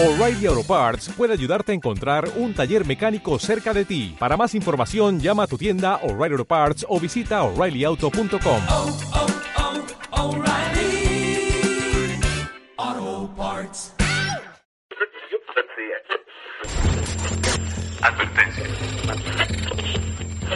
[0.00, 4.14] O'Reilly Auto Parts puede ayudarte a encontrar un taller mecánico cerca de ti.
[4.16, 8.62] Para más información, llama a tu tienda O'Reilly Auto Parts o visita oreillyauto.com.
[8.68, 9.26] oh, oh.
[18.00, 18.64] Advertencia.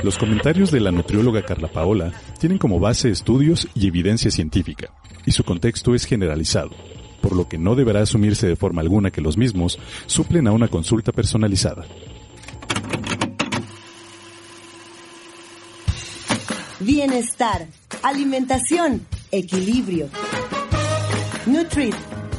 [0.04, 4.90] Los comentarios de la nutrióloga Carla Paola tienen como base estudios y evidencia científica,
[5.26, 6.70] y su contexto es generalizado,
[7.22, 10.68] por lo que no deberá asumirse de forma alguna que los mismos suplen a una
[10.68, 11.86] consulta personalizada.
[16.80, 17.68] Bienestar,
[18.02, 20.08] alimentación, equilibrio.
[21.46, 21.94] Nutrit,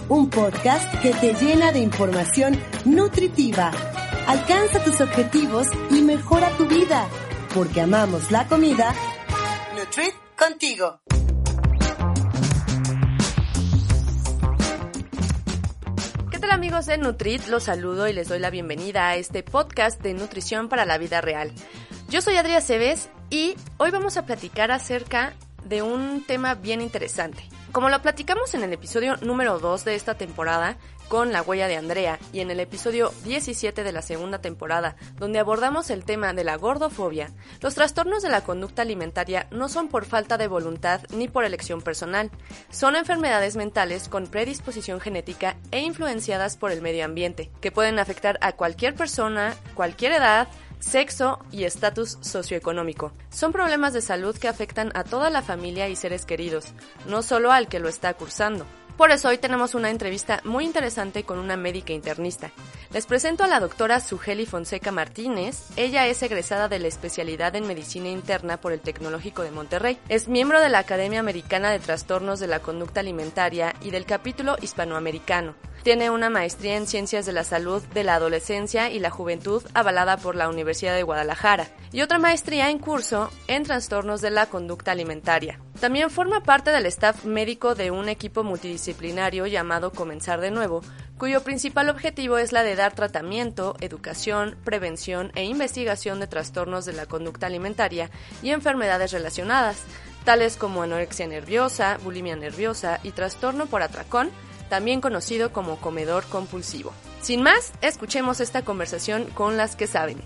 [0.10, 3.72] un podcast que te llena de información nutritiva.
[4.28, 7.08] Alcanza tus objetivos y mejora tu vida,
[7.54, 8.94] porque amamos la comida.
[9.78, 11.00] Nutrit contigo.
[16.44, 17.48] Tal amigos de Nutrit?
[17.48, 21.22] Los saludo y les doy la bienvenida a este podcast de nutrición para la vida
[21.22, 21.54] real.
[22.10, 27.48] Yo soy Adriana Cebes y hoy vamos a platicar acerca de un tema bien interesante.
[27.72, 30.76] Como lo platicamos en el episodio número 2 de esta temporada
[31.14, 35.38] con la huella de Andrea y en el episodio 17 de la segunda temporada, donde
[35.38, 37.30] abordamos el tema de la gordofobia,
[37.62, 41.84] los trastornos de la conducta alimentaria no son por falta de voluntad ni por elección
[41.84, 42.32] personal,
[42.72, 48.40] son enfermedades mentales con predisposición genética e influenciadas por el medio ambiente, que pueden afectar
[48.42, 50.48] a cualquier persona, cualquier edad,
[50.80, 53.12] sexo y estatus socioeconómico.
[53.30, 56.74] Son problemas de salud que afectan a toda la familia y seres queridos,
[57.08, 58.66] no solo al que lo está cursando.
[58.98, 62.52] Por eso hoy tenemos una entrevista muy interesante con una médica internista.
[62.92, 65.64] Les presento a la doctora Sugeli Fonseca Martínez.
[65.78, 69.98] Ella es egresada de la especialidad en medicina interna por el Tecnológico de Monterrey.
[70.10, 74.58] Es miembro de la Academia Americana de Trastornos de la Conducta Alimentaria y del capítulo
[74.62, 75.56] hispanoamericano.
[75.82, 80.18] Tiene una maestría en Ciencias de la Salud de la Adolescencia y la Juventud avalada
[80.18, 84.92] por la Universidad de Guadalajara y otra maestría en curso en Trastornos de la Conducta
[84.92, 85.60] Alimentaria.
[85.80, 90.82] También forma parte del staff médico de un equipo multidisciplinario llamado Comenzar de Nuevo,
[91.18, 96.94] cuyo principal objetivo es la de dar tratamiento, educación, prevención e investigación de trastornos de
[96.94, 98.10] la conducta alimentaria
[98.42, 99.84] y enfermedades relacionadas,
[100.24, 104.32] tales como anorexia nerviosa, bulimia nerviosa y trastorno por atracón,
[104.70, 106.94] también conocido como comedor compulsivo.
[107.22, 110.18] Sin más, escuchemos esta conversación con las que saben.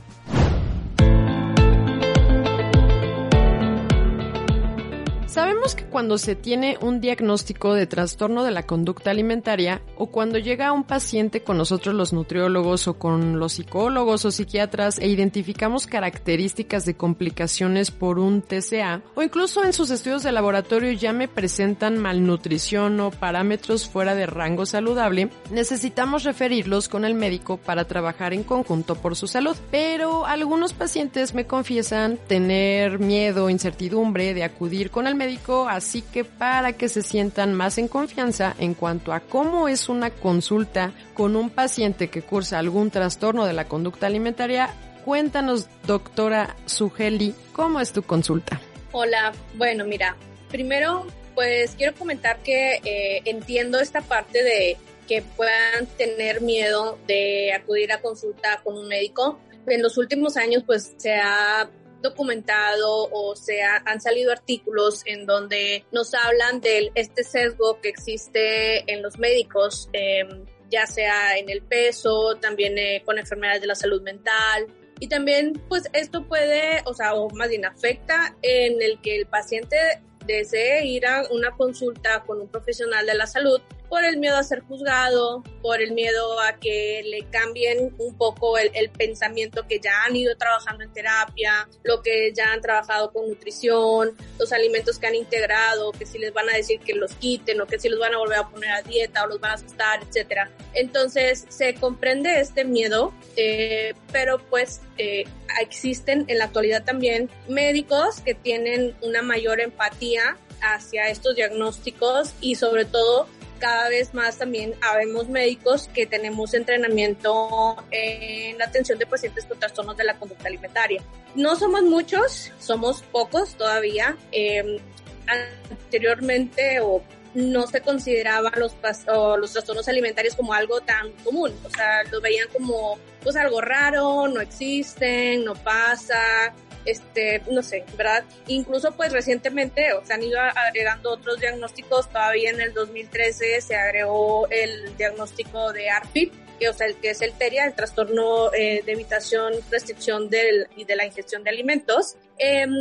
[5.27, 10.39] Sabemos que cuando se tiene un diagnóstico de trastorno de la conducta alimentaria o cuando
[10.39, 15.85] llega un paciente con nosotros los nutriólogos o con los psicólogos o psiquiatras e identificamos
[15.85, 21.27] características de complicaciones por un TCA o incluso en sus estudios de laboratorio ya me
[21.27, 28.33] presentan malnutrición o parámetros fuera de rango saludable, necesitamos referirlos con el médico para trabajar
[28.33, 29.57] en conjunto por su salud.
[29.71, 36.23] Pero algunos pacientes me confiesan tener miedo, incertidumbre de acudir con el médico, así que
[36.23, 41.35] para que se sientan más en confianza en cuanto a cómo es una consulta con
[41.35, 44.69] un paciente que cursa algún trastorno de la conducta alimentaria,
[45.03, 48.61] cuéntanos, doctora Sugeli, ¿cómo es tu consulta?
[48.91, 50.16] Hola, bueno, mira,
[50.50, 51.05] primero,
[51.35, 57.91] pues quiero comentar que eh, entiendo esta parte de que puedan tener miedo de acudir
[57.91, 59.39] a consulta con un médico.
[59.66, 61.69] En los últimos años, pues se ha
[62.02, 68.91] documentado o sea, han salido artículos en donde nos hablan de este sesgo que existe
[68.91, 70.25] en los médicos, eh,
[70.69, 74.68] ya sea en el peso, también eh, con enfermedades de la salud mental.
[75.00, 79.28] Y también, pues esto puede, o sea, o más bien afecta en el que el
[79.28, 79.78] paciente
[80.25, 84.43] desee ir a una consulta con un profesional de la salud por el miedo a
[84.43, 90.05] ser juzgado, por el miedo a que le cambien un poco el, pensamiento que ya
[90.05, 95.07] han ido trabajando en terapia, lo que ya han trabajado con nutrición, los alimentos que
[95.07, 97.99] han integrado, que si les van a decir que los quiten o que si los
[97.99, 100.49] van a volver a poner a dieta o los van a asustar, etcétera.
[100.73, 105.25] Entonces se comprende este miedo, eh, pero pues eh,
[105.61, 112.55] existen en la actualidad también médicos que tienen una mayor empatía hacia estos diagnósticos y
[112.55, 119.05] sobre todo cada vez más también habemos médicos que tenemos entrenamiento en la atención de
[119.05, 121.01] pacientes con trastornos de la conducta alimentaria.
[121.35, 124.17] No somos muchos, somos pocos todavía.
[124.31, 124.79] Eh,
[125.27, 127.01] anteriormente o
[127.33, 128.75] no se consideraban los,
[129.07, 133.61] o los trastornos alimentarios como algo tan común, o sea, los veían como pues algo
[133.61, 136.53] raro, no existen, no pasa,
[136.87, 138.23] este, no sé, ¿verdad?
[138.47, 143.75] Incluso pues recientemente o se han ido agregando otros diagnósticos, todavía en el 2013 se
[143.75, 148.81] agregó el diagnóstico de ARFID, que, o sea, que es el TERIA, el trastorno eh,
[148.85, 152.16] de evitación, restricción del, y de la ingestión de alimentos.
[152.37, 152.72] Em,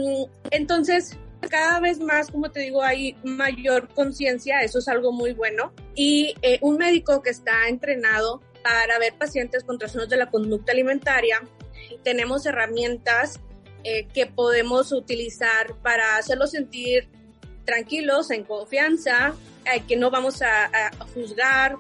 [0.51, 1.19] entonces,
[1.51, 5.73] cada vez más, como te digo, hay mayor conciencia, eso es algo muy bueno.
[5.95, 10.73] Y eh, un médico que está entrenado para ver pacientes con trastornos de la conducta
[10.73, 11.43] alimentaria,
[12.03, 13.41] tenemos herramientas
[13.85, 17.09] eh, que podemos utilizar para hacerlos sentir
[17.65, 19.35] tranquilos, en confianza,
[19.65, 21.77] eh, que no vamos a, juzgar,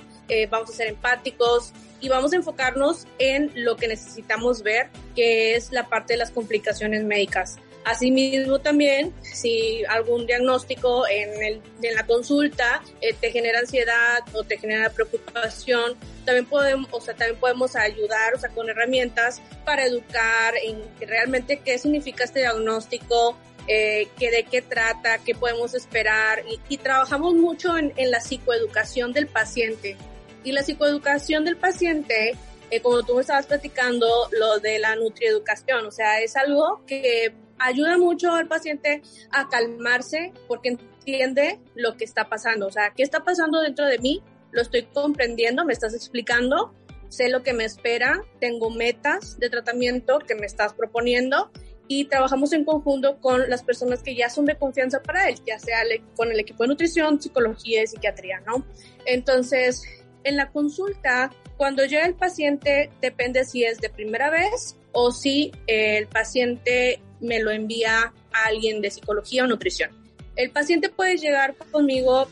[0.50, 5.70] vamos a ser empáticos y vamos a enfocarnos en lo que necesitamos ver, que es
[5.70, 7.58] la parte de las complicaciones médicas.
[7.86, 14.42] Asimismo también, si algún diagnóstico en, el, en la consulta eh, te genera ansiedad o
[14.42, 19.86] te genera preocupación, también podemos, o sea, también podemos ayudar, o sea, con herramientas para
[19.86, 23.38] educar en realmente qué significa este diagnóstico,
[23.68, 29.28] eh, de qué trata, qué podemos esperar y, trabajamos mucho en, en, la psicoeducación del
[29.28, 29.96] paciente.
[30.42, 32.36] Y la psicoeducación del paciente,
[32.72, 37.32] eh, como tú me estabas platicando, lo de la nutrieducación, o sea, es algo que
[37.58, 42.66] ayuda mucho al paciente a calmarse porque entiende lo que está pasando.
[42.66, 44.22] O sea, ¿qué está pasando dentro de mí?
[44.52, 46.74] Lo estoy comprendiendo, me estás explicando,
[47.08, 51.50] sé lo que me espera, tengo metas de tratamiento que me estás proponiendo
[51.88, 55.58] y trabajamos en conjunto con las personas que ya son de confianza para él, ya
[55.58, 55.78] sea
[56.16, 58.66] con el equipo de nutrición, psicología y psiquiatría, ¿no?
[59.04, 59.84] Entonces,
[60.24, 65.52] en la consulta, cuando llega el paciente, depende si es de primera vez o si
[65.66, 69.90] el paciente me lo envía a alguien de psicología o nutrición.
[70.36, 72.26] El paciente puede llegar conmigo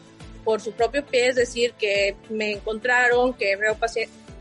[0.45, 3.77] por su propio pie, es decir, que me encontraron, que veo,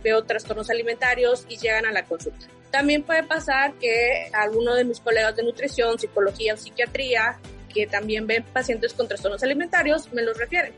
[0.02, 2.48] veo trastornos alimentarios y llegan a la consulta.
[2.72, 7.40] También puede pasar que alguno de mis colegas de nutrición, psicología o psiquiatría,
[7.74, 10.72] que también ven pacientes con trastornos alimentarios, me los refieren.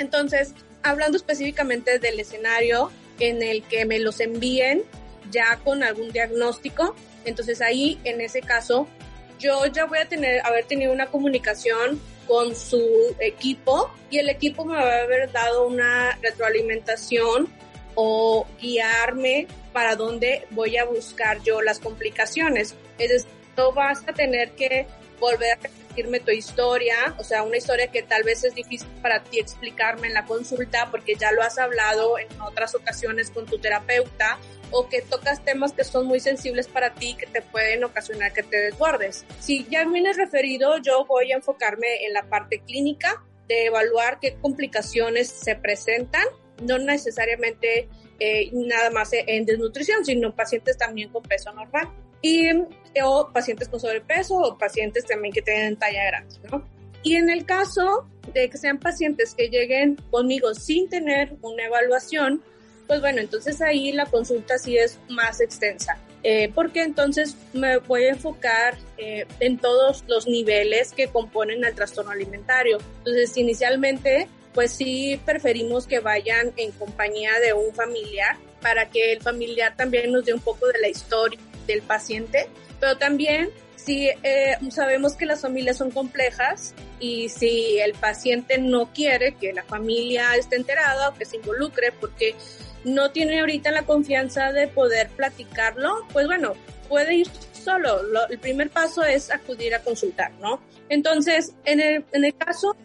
[0.00, 0.52] Entonces,
[0.82, 2.90] hablando específicamente del escenario
[3.20, 4.82] en el que me los envíen
[5.30, 6.94] ya con algún diagnóstico,
[7.24, 8.86] entonces ahí en ese caso
[9.38, 14.64] yo ya voy a tener, haber tenido una comunicación con su equipo y el equipo
[14.64, 17.48] me va a haber dado una retroalimentación
[17.94, 22.74] o guiarme para dónde voy a buscar yo las complicaciones.
[22.98, 24.86] Es decir, no vas a tener que
[25.18, 29.22] volver a repetirme tu historia, o sea, una historia que tal vez es difícil para
[29.22, 33.58] ti explicarme en la consulta porque ya lo has hablado en otras ocasiones con tu
[33.58, 34.38] terapeuta
[34.70, 38.42] o que tocas temas que son muy sensibles para ti que te pueden ocasionar que
[38.42, 39.24] te desbordes.
[39.40, 44.36] Si ya vienes referido, yo voy a enfocarme en la parte clínica de evaluar qué
[44.40, 46.24] complicaciones se presentan,
[46.62, 47.88] no necesariamente
[48.20, 51.88] eh, nada más en desnutrición, sino pacientes también con peso normal
[52.20, 52.48] y
[53.04, 56.64] o pacientes con sobrepeso o pacientes también que tienen talla grande, ¿no?
[57.02, 62.42] Y en el caso de que sean pacientes que lleguen conmigo sin tener una evaluación,
[62.86, 65.98] pues bueno, entonces ahí la consulta sí es más extensa.
[66.24, 71.74] Eh, porque entonces me voy a enfocar eh, en todos los niveles que componen el
[71.74, 72.78] trastorno alimentario.
[72.98, 79.22] Entonces, inicialmente, pues sí preferimos que vayan en compañía de un familiar para que el
[79.22, 81.38] familiar también nos dé un poco de la historia
[81.68, 82.48] del paciente,
[82.80, 88.92] pero también si eh, sabemos que las familias son complejas y si el paciente no
[88.92, 92.34] quiere que la familia esté enterada o que se involucre porque
[92.84, 96.54] no tiene ahorita la confianza de poder platicarlo, pues bueno,
[96.88, 98.00] puede ir solo.
[98.28, 100.60] el primer paso es acudir a consultar, ¿no?
[100.88, 102.76] Entonces, en el, en el caso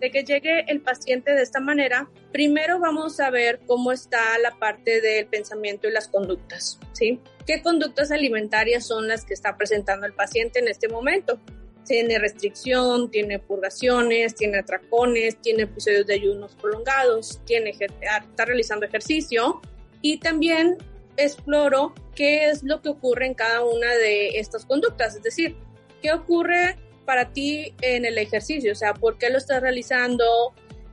[0.00, 4.50] de que llegue el paciente de esta manera, primero vamos a ver cómo está la
[4.50, 7.20] parte del pensamiento y las conductas, ¿sí?
[7.46, 11.40] ¿Qué conductas alimentarias son las que está presentando el paciente en este momento?
[11.84, 19.60] Tiene restricción, tiene purgaciones, tiene atracones, tiene episodios de ayunos prolongados, tiene, está realizando ejercicio.
[20.00, 20.78] Y también
[21.16, 25.56] exploro qué es lo que ocurre en cada una de estas conductas, es decir,
[26.00, 30.24] qué ocurre para ti en el ejercicio, o sea, por qué lo estás realizando,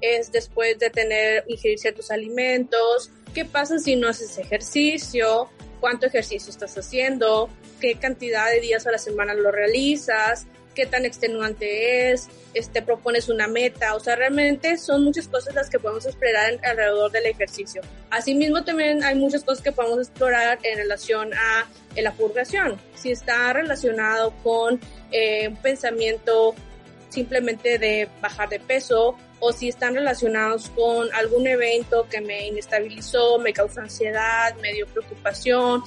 [0.01, 6.50] es después de tener, ingerir ciertos alimentos, qué pasa si no haces ejercicio, cuánto ejercicio
[6.51, 10.45] estás haciendo, qué cantidad de días a la semana lo realizas,
[10.75, 15.69] qué tan extenuante es, este, propones una meta, o sea, realmente son muchas cosas las
[15.69, 17.81] que podemos explorar alrededor del ejercicio.
[18.09, 21.67] Asimismo, también hay muchas cosas que podemos explorar en relación a
[22.00, 24.79] la purgación, si está relacionado con
[25.12, 26.55] eh, un pensamiento
[27.09, 33.39] simplemente de bajar de peso o si están relacionados con algún evento que me inestabilizó,
[33.39, 35.84] me causó ansiedad, me dio preocupación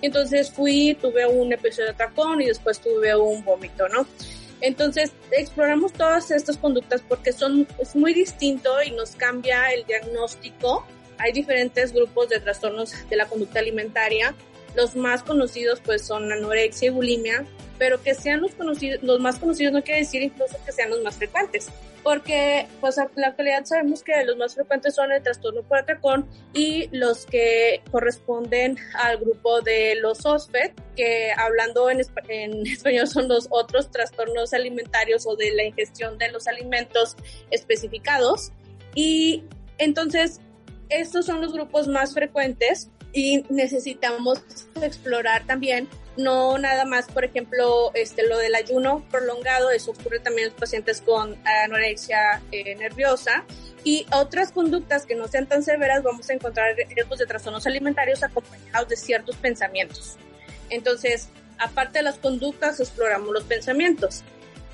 [0.00, 4.06] Entonces fui, tuve un episodio de atracón y después tuve un vómito, ¿no?
[4.60, 10.86] Entonces exploramos todas estas conductas porque son, es muy distinto y nos cambia el diagnóstico.
[11.18, 14.34] Hay diferentes grupos de trastornos de la conducta alimentaria.
[14.74, 17.44] Los más conocidos pues son anorexia y bulimia,
[17.78, 21.02] pero que sean los conocidos, los más conocidos no quiere decir incluso que sean los
[21.02, 21.68] más frecuentes,
[22.04, 26.28] porque pues en la actualidad sabemos que los más frecuentes son el trastorno por atracón
[26.52, 33.26] y los que corresponden al grupo de los OSFED, que hablando en, en español son
[33.26, 37.16] los otros trastornos alimentarios o de la ingestión de los alimentos
[37.50, 38.52] especificados.
[38.94, 39.42] Y
[39.78, 40.40] entonces,
[40.90, 44.42] estos son los grupos más frecuentes y necesitamos
[44.82, 50.46] explorar también no nada más, por ejemplo, este, lo del ayuno prolongado, eso ocurre también
[50.46, 53.44] en los pacientes con anorexia eh, nerviosa.
[53.82, 58.22] Y otras conductas que no sean tan severas, vamos a encontrar riesgos de trastornos alimentarios
[58.22, 60.16] acompañados de ciertos pensamientos.
[60.70, 61.28] Entonces,
[61.58, 64.22] aparte de las conductas, exploramos los pensamientos.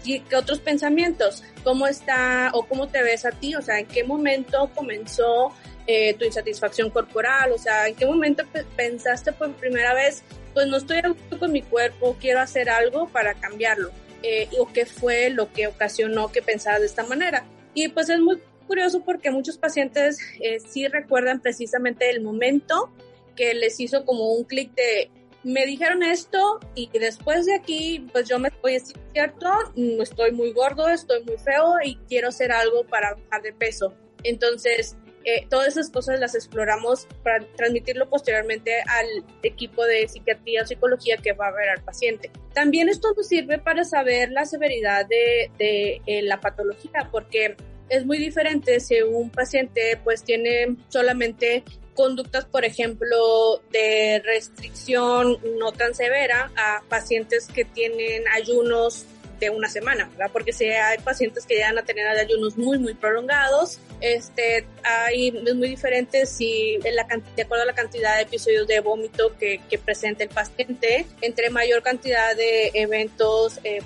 [0.05, 1.43] ¿Y qué otros pensamientos?
[1.65, 3.55] ¿Cómo está o cómo te ves a ti?
[3.55, 5.53] O sea, ¿en qué momento comenzó
[5.91, 7.53] eh, tu insatisfacción corporal?
[7.53, 8.45] O sea, ¿en qué momento
[8.77, 10.23] pensaste por primera vez
[10.55, 13.91] pues no estoy a con mi cuerpo, quiero hacer algo para cambiarlo.
[14.23, 17.47] Eh, o qué fue lo que ocasionó que pensara de esta manera.
[17.73, 22.93] Y pues es muy curioso porque muchos pacientes eh, sí recuerdan precisamente el momento
[23.35, 25.11] que les hizo como un clic de
[25.43, 30.53] me dijeron esto y después de aquí pues yo me estoy es cierto, estoy muy
[30.53, 33.95] gordo, estoy muy feo y quiero hacer algo para bajar de peso.
[34.23, 39.07] Entonces, eh, todas esas cosas las exploramos para transmitirlo posteriormente al
[39.43, 42.31] equipo de psiquiatría o psicología que va a ver al paciente.
[42.55, 47.57] También esto nos sirve para saber la severidad de, de eh, la patología, porque
[47.89, 55.73] es muy diferente si un paciente pues tiene solamente conductas, por ejemplo, de restricción no
[55.73, 59.05] tan severa a pacientes que tienen ayunos
[59.41, 60.31] de una semana, ¿verdad?
[60.33, 65.55] Porque si hay pacientes que llegan a tener ayunos muy, muy prolongados, este, hay, es
[65.55, 69.79] muy diferente si, la, de acuerdo a la cantidad de episodios de vómito que, que
[69.79, 73.81] presenta el paciente, entre mayor cantidad de eventos eh,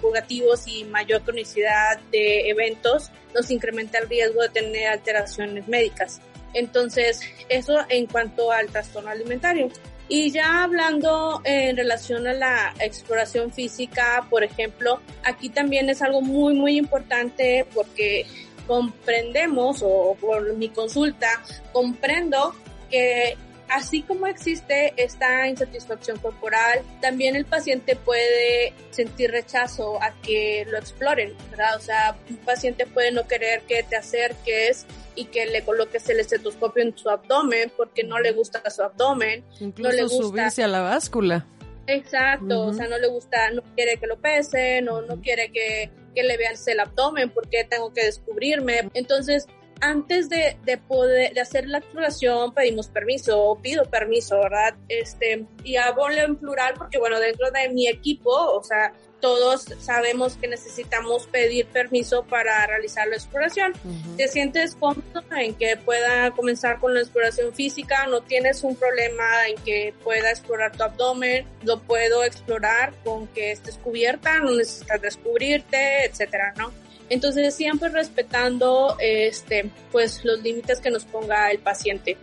[0.67, 6.21] y mayor cronicidad de eventos, nos incrementa el riesgo de tener alteraciones médicas.
[6.53, 9.71] Entonces, eso en cuanto al trastorno alimentario.
[10.09, 16.21] Y ya hablando en relación a la exploración física, por ejemplo, aquí también es algo
[16.21, 18.27] muy, muy importante porque
[18.67, 21.43] comprendemos, o por mi consulta,
[21.73, 22.55] comprendo
[22.91, 23.37] que
[23.69, 30.79] así como existe esta insatisfacción corporal, también el paciente puede sentir rechazo a que lo
[30.79, 31.77] exploren, ¿verdad?
[31.77, 36.21] O sea, un paciente puede no querer que te acerques y que le coloques el
[36.21, 39.45] estetoscopio en su abdomen porque no le gusta su abdomen.
[39.61, 40.23] Incluso no le gusta...
[40.23, 41.47] subirse a la báscula.
[41.87, 45.91] Exacto, o sea, no le gusta, no quiere que lo pesen o no quiere que,
[46.15, 48.89] que le vean el abdomen porque tengo que descubrirme.
[48.95, 49.47] Entonces,
[49.81, 54.75] antes de, de, poder de hacer la exploración pedimos permiso o pido permiso, ¿verdad?
[54.89, 60.37] Este, y hablo en plural porque, bueno, dentro de mi equipo, o sea, todos sabemos
[60.37, 63.73] que necesitamos pedir permiso para realizar la exploración.
[64.19, 69.49] Te sientes cómodo en que pueda comenzar con la exploración física, no tienes un problema
[69.49, 75.01] en que pueda explorar tu abdomen, lo puedo explorar con que estés cubierta, no necesitas
[75.01, 76.71] descubrirte, etcétera, ¿no?
[77.09, 82.19] Entonces siempre respetando este pues los límites que nos ponga el paciente.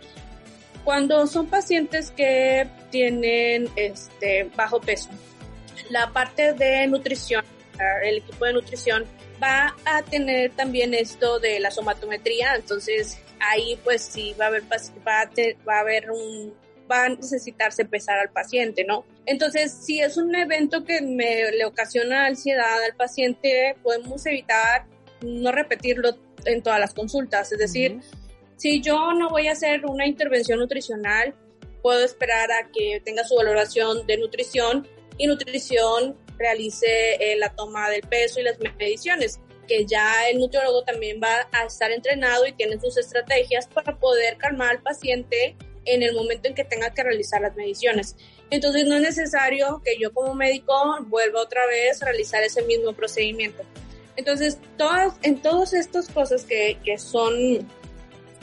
[0.84, 5.10] Cuando son pacientes que tienen este bajo peso,
[5.92, 7.44] la parte de nutrición,
[8.02, 9.04] el equipo de nutrición
[9.42, 14.62] va a tener también esto de la somatometría, entonces ahí pues sí va a haber,
[14.62, 15.30] va a,
[15.68, 16.54] va a haber un,
[16.90, 19.04] va a necesitarse pesar al paciente, ¿no?
[19.26, 24.86] Entonces, si es un evento que me le ocasiona ansiedad al paciente, podemos evitar
[25.20, 28.00] no repetirlo en todas las consultas, es decir,
[28.56, 31.34] si yo no voy a hacer una intervención nutricional,
[31.82, 37.88] puedo esperar a que tenga su valoración de nutrición y nutrición realice eh, la toma
[37.90, 42.52] del peso y las mediciones, que ya el nutriólogo también va a estar entrenado y
[42.52, 47.02] tiene sus estrategias para poder calmar al paciente en el momento en que tenga que
[47.02, 48.16] realizar las mediciones.
[48.50, 50.74] Entonces no es necesario que yo como médico
[51.06, 53.62] vuelva otra vez a realizar ese mismo procedimiento.
[54.16, 57.66] Entonces, todas, en todas estas cosas que, que son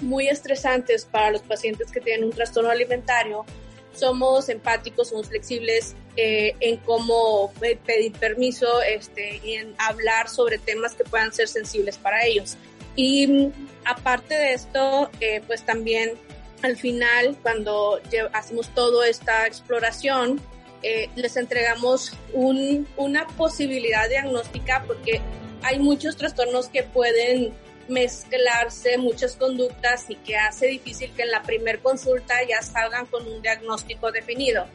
[0.01, 3.45] muy estresantes para los pacientes que tienen un trastorno alimentario,
[3.93, 7.51] somos empáticos, somos flexibles eh, en cómo
[7.86, 12.58] pedir permiso este, y en hablar sobre temas que puedan ser sensibles para ellos.
[12.96, 13.51] Y mm,
[13.86, 16.13] aparte de esto, eh, pues también
[16.62, 18.01] al final, cuando
[18.34, 20.41] hacemos toda esta exploración,
[20.81, 25.22] eh, les entregamos un, una posibilidad diagnóstica porque
[25.62, 27.53] hay muchos trastornos que pueden
[27.89, 33.27] mezclarse muchas conductas y que hace difícil que en la primer consulta ya salgan con
[33.27, 34.65] un diagnóstico definido.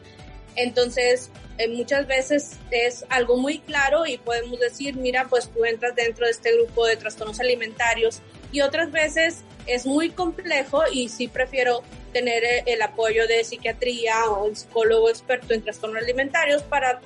[0.57, 5.95] Entonces, eh, muchas veces es algo muy claro y podemos decir, mira, pues tú entras
[5.95, 8.21] dentro de este grupo de trastornos alimentarios
[8.53, 14.31] y otras veces es muy complejo y sí prefiero tener eh, el apoyo de psiquiatría
[14.31, 17.01] o psicólogo experto en trastornos alimentarios para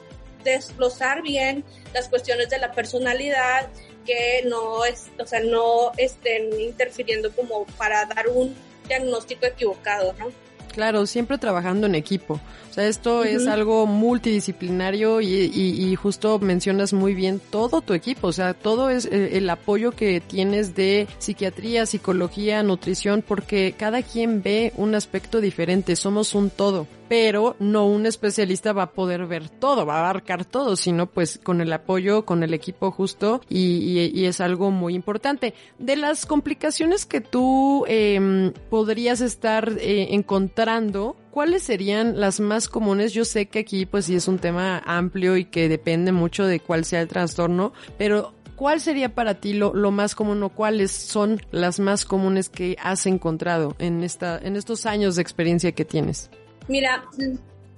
[0.44, 3.68] desglosar bien las cuestiones de la personalidad
[4.04, 8.54] que no es, o sea, no estén interfiriendo como para dar un
[8.86, 10.26] diagnóstico equivocado, ¿no?
[10.72, 12.40] Claro, siempre trabajando en equipo.
[12.78, 18.28] Sea, esto es algo multidisciplinario y, justo mencionas muy bien todo tu equipo.
[18.28, 24.02] O sea, todo es eh, el apoyo que tienes de psiquiatría, psicología, nutrición, porque cada
[24.02, 25.96] quien ve un aspecto diferente.
[25.96, 30.44] Somos un todo pero no un especialista va a poder ver todo, va a abarcar
[30.44, 35.54] todo, sino pues con el apoyo, con el equipo justo y, es algo muy importante.
[35.78, 43.12] De las complicaciones que tú em, podrías estar eh, encontrando, ¿cuáles serían las más comunes?
[43.12, 46.58] Yo sé que aquí pues sí es un tema amplio y que depende mucho de
[46.58, 50.90] cuál sea el trastorno, pero ¿cuál sería para ti lo, lo, más común o cuáles
[50.90, 55.84] son las más comunes que has encontrado en, esta, en estos años de experiencia que
[55.84, 56.28] tienes?
[56.66, 57.04] Mira,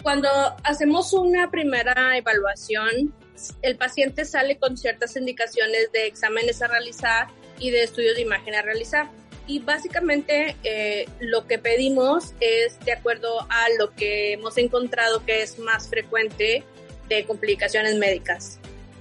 [0.02, 0.30] cuando
[0.64, 3.12] hacemos una primera evaluación,
[3.60, 8.54] el paciente sale con ciertas indicaciones de exámenes a realizar y de estudios de imagen
[8.54, 9.10] a realizar.
[9.46, 15.42] Y básicamente eh, lo que pedimos es de acuerdo a lo que hemos encontrado que
[15.42, 16.64] es más frecuente
[17.08, 18.58] de complicaciones médicas.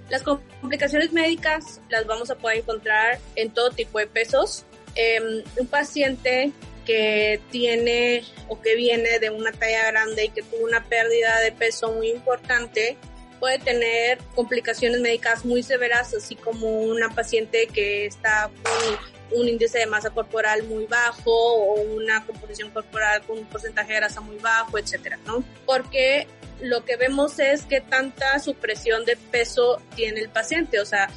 [0.09, 4.65] Las complicaciones médicas las vamos a poder encontrar en todo tipo de pesos.
[4.95, 6.51] Em, un paciente
[6.85, 11.51] que tiene o que viene de una talla grande y que tuvo una pérdida de
[11.51, 12.97] peso muy importante,
[13.39, 18.97] puede tener complicaciones médicas muy severas, así como una paciente que está con
[19.31, 23.99] un índice de masa corporal muy bajo o una composición corporal con un porcentaje de
[23.99, 25.43] grasa muy bajo, etcétera, ¿no?
[25.65, 26.27] Porque
[26.61, 31.09] lo que vemos es que tanta supresión de peso tiene el paciente, o sea,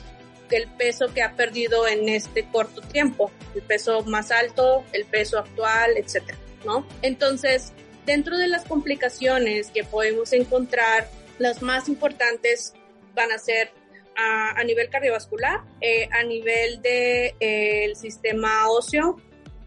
[0.57, 5.39] el peso que ha perdido en este corto tiempo, el peso más alto, el peso
[5.39, 6.87] actual, etcétera, ¿no?
[7.01, 7.73] Entonces,
[8.07, 11.09] dentro de las complicaciones que podemos encontrar,
[11.39, 12.75] las más importantes
[13.15, 13.73] van a ser
[14.17, 19.17] a, nivel cardiovascular, eh, a nivel del de, el sistema óseo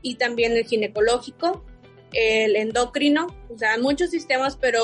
[0.02, 1.66] y también el ginecológico,
[2.14, 4.82] el endocrino, o sea, muchos sistemas, pero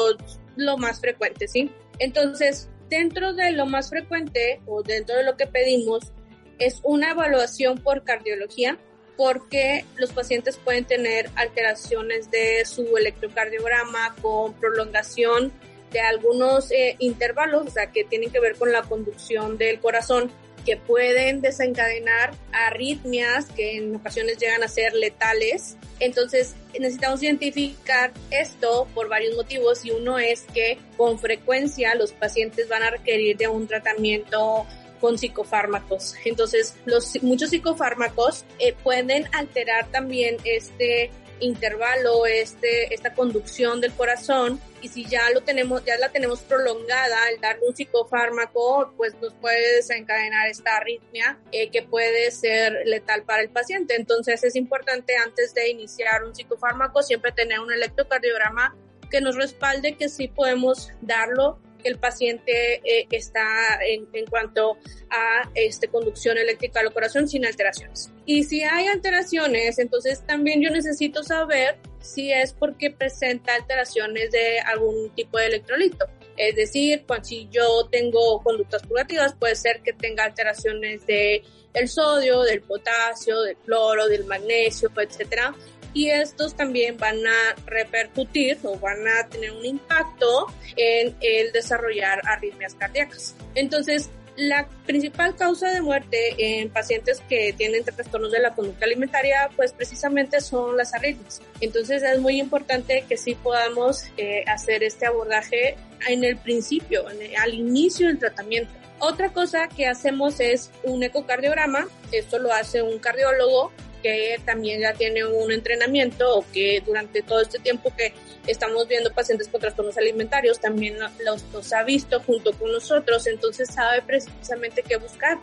[0.56, 1.72] lo más frecuente, ¿sí?
[2.00, 6.12] Entonces, dentro de lo más frecuente o dentro de lo que pedimos
[6.60, 8.78] es una evaluación por cardiología
[9.18, 15.52] porque los pacientes pueden tener alteraciones de su electrocardiograma con prolongación
[15.92, 20.32] de algunos eh, intervalos, o sea, que tienen que ver con la conducción del corazón
[20.66, 25.78] que pueden desencadenar arritmias que en ocasiones llegan a ser letales.
[26.00, 32.70] Entonces necesitamos identificar esto por varios motivos y uno es que con frecuencia los pacientes
[32.70, 34.66] van a requerir de un tratamiento
[35.02, 36.16] con psicofármacos.
[36.24, 41.12] Entonces, los muchos psicofármacos eh, pueden alterar también este
[41.42, 47.30] intervalo, este, esta conducción del corazón y si ya lo tenemos, ya la tenemos prolongada,
[47.30, 53.24] el darle un psicofármaco, pues nos puede desencadenar esta arritmia eh, que puede ser letal
[53.24, 53.96] para el paciente.
[53.96, 58.76] Entonces es importante antes de iniciar un psicofármaco siempre tener un electrocardiograma
[59.10, 64.78] que nos respalde que sí podemos darlo el paciente eh, está en, cuanto
[65.10, 68.12] a este, conducción eléctrica al corazón sin alteraciones.
[68.26, 74.60] Y si hay alteraciones, entonces también yo necesito saber si es porque presenta alteraciones de
[74.60, 76.06] algún tipo de electrolito.
[76.38, 81.88] Es decir, cuando, si yo tengo conductas purgativas, puede ser que tenga alteraciones de el
[81.88, 85.54] sodio, del potasio, del cloro, del magnesio, etcétera
[85.94, 92.22] y estos también van a repercutir o van a tener un impacto en el desarrollar
[92.26, 93.36] arritmias cardíacas.
[93.56, 99.50] Entonces, la principal causa de muerte en pacientes que tienen trastornos de la conducta alimentaria,
[99.56, 101.42] pues precisamente son las arritmias.
[101.60, 105.76] Entonces es muy importante que sí podamos eh, hacer este abordaje
[106.08, 108.72] en el principio, al inicio del tratamiento.
[109.00, 114.94] Otra cosa que hacemos es un ecocardiograma, esto lo hace un cardiólogo que también ya
[114.94, 118.14] tiene un entrenamiento o que durante todo este tiempo que
[118.48, 124.02] estamos viendo pacientes con trastornos alimentarios también los, ha visto junto con nosotros, entonces sabe
[124.02, 125.40] precisamente qué buscar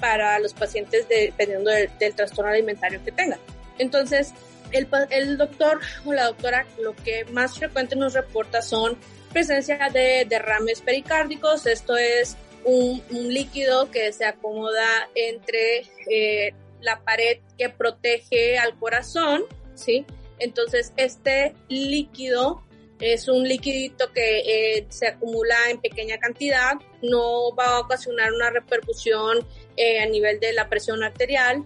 [0.00, 3.40] para los pacientes dependiendo del, trastorno alimentario que tengan.
[3.78, 4.32] Entonces,
[4.70, 8.96] el, doctor o la doctora lo que más frecuente nos reporta son
[9.32, 17.00] presencia de derrames pericárdicos, esto es un, un líquido que se acomoda entre eh, la
[17.04, 19.42] pared que protege al corazón,
[19.74, 20.04] ¿sí?
[20.38, 22.62] Entonces, este líquido
[23.00, 24.40] es un liquidito que
[24.78, 30.40] eh, se acumula en pequeña cantidad, no va a ocasionar una repercusión eh, a nivel
[30.40, 31.64] de la presión arterial.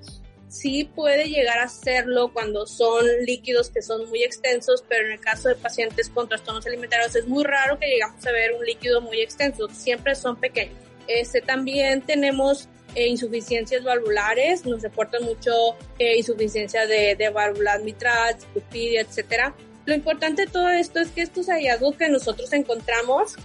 [0.49, 5.21] Sí puede llegar a serlo cuando son líquidos que son muy extensos, pero en el
[5.21, 9.01] caso de pacientes con trastornos alimentarios es muy raro que llegamos a ver un líquido
[9.01, 10.77] muy extenso, siempre son pequeños.
[11.09, 15.53] Este, también tenemos eh, insuficiencias valvulares, nos reportan mucho
[15.99, 19.55] eh, insuficiencia de, de válvulas mitral, cupidia, etcétera.
[19.85, 23.37] Lo importante de todo esto es que estos hallazgos que nosotros encontramos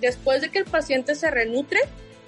[0.00, 1.80] después de que el paciente se renutre,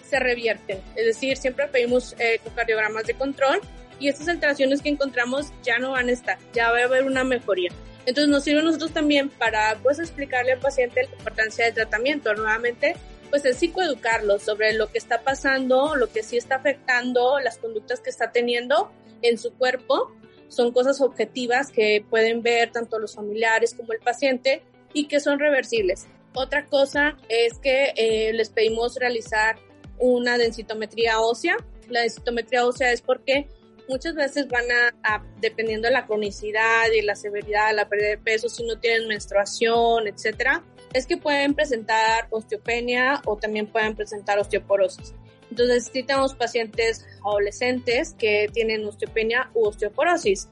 [0.09, 0.81] se revierten.
[0.95, 3.61] Es decir, siempre pedimos eh, cardiogramas de control
[3.99, 7.25] y estas alteraciones que encontramos ya no van a estar, ya va a haber una
[7.25, 7.71] mejoría.
[8.07, 12.33] Entonces nos sirve a nosotros también para pues explicarle al paciente la importancia del tratamiento.
[12.35, 12.95] Nuevamente,
[13.37, 18.01] pues es psicoeducarlo sobre lo que está pasando, lo que sí está afectando, las conductas
[18.01, 20.11] que está teniendo en su cuerpo.
[20.49, 24.63] Son cosas objetivas que pueden ver tanto los familiares como el paciente
[24.95, 26.07] y que son reversibles.
[26.33, 29.59] Otra cosa es que eh, les pedimos realizar
[29.99, 31.59] una densitometría ósea.
[31.91, 33.49] La densitometría ósea es porque
[33.87, 34.65] muchas veces van
[35.03, 39.09] a, dependiendo de la cronicidad y la severidad, la pérdida de peso, si no tienen
[39.09, 40.65] menstruación, etcétera,
[40.97, 45.15] es que pueden presentar osteopenia o también pueden presentar osteoporosis.
[45.51, 50.49] Entonces, si tenemos pacientes adolescentes que tienen osteopenia u osteoporosis.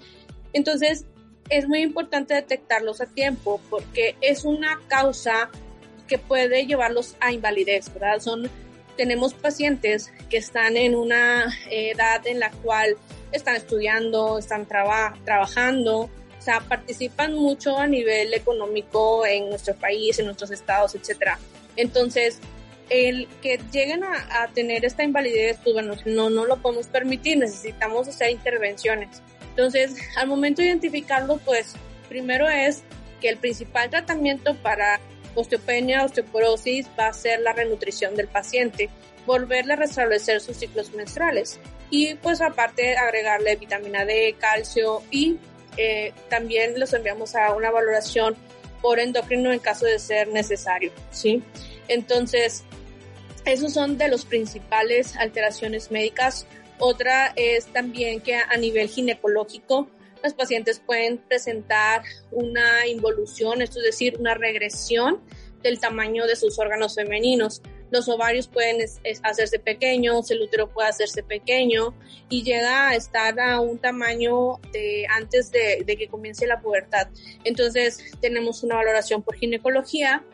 [0.53, 1.07] Entonces,
[1.49, 5.51] es muy importante detectarlos a tiempo porque es una causa
[6.07, 8.21] que puede llevarlos a invalidez, ¿verdad?
[8.21, 8.51] Son,
[8.97, 12.97] tenemos pacientes que están en una edad en la cual
[13.33, 16.11] están estudiando, están trabajando,
[16.45, 21.39] o sea, participan mucho a nivel económico en nuestro país, en nuestros estados, etcétera.
[21.75, 22.39] Entonces,
[22.91, 28.09] el que lleguen a, tener esta invalidez, pues bueno, no, no lo podemos permitir, necesitamos
[28.09, 29.23] hacer intervenciones.
[29.49, 31.77] Entonces, al momento de identificarlo, pues
[32.11, 32.83] primero es
[33.23, 35.01] que el principal tratamiento para
[35.35, 38.91] osteopenia, osteoporosis va a ser la renutrición del paciente,
[39.25, 45.39] volverle a restablecer sus ciclos menstruales y pues aparte agregarle vitamina D, calcio y
[45.77, 48.37] eh, también los enviamos a una valoración
[48.81, 51.43] por endocrino en caso de ser necesario, ¿sí?
[51.89, 52.65] Entonces,
[53.45, 56.47] esos son de los principales alteraciones médicas.
[56.79, 59.89] Otra es también que a nivel ginecológico,
[60.23, 65.21] los pacientes pueden presentar una involución, esto es decir, una regresión
[65.63, 67.63] del tamaño de sus órganos femeninos
[67.95, 68.85] los ovarios pueden
[69.23, 71.95] hacerse pequeños, el útero puede hacerse pequeño
[72.29, 74.59] y llega a estar a un tamaño
[75.11, 77.07] antes de, que comience la pubertad.
[77.45, 80.25] Entonces tenemos una valoración por ginecología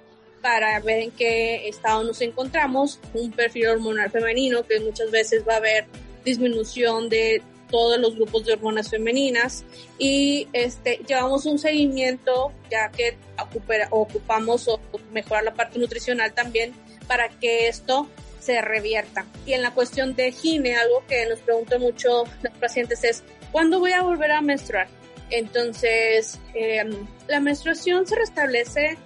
[0.40, 5.54] para ver en qué estado nos encontramos, un perfil hormonal femenino que muchas veces va
[5.54, 5.84] a haber
[6.24, 9.64] disminución de todos los grupos de hormonas femeninas
[9.98, 13.16] y este llevamos un seguimiento ya que
[13.90, 14.80] ocupamos o
[15.12, 16.72] mejorar la parte nutricional también
[17.10, 19.26] para que esto se revierta.
[19.44, 23.80] Y en la cuestión de gine, algo que nos preguntan mucho los pacientes es, ¿cuándo
[23.80, 24.86] voy a volver a menstruar?
[25.28, 28.96] Entonces, em, la menstruación se restablece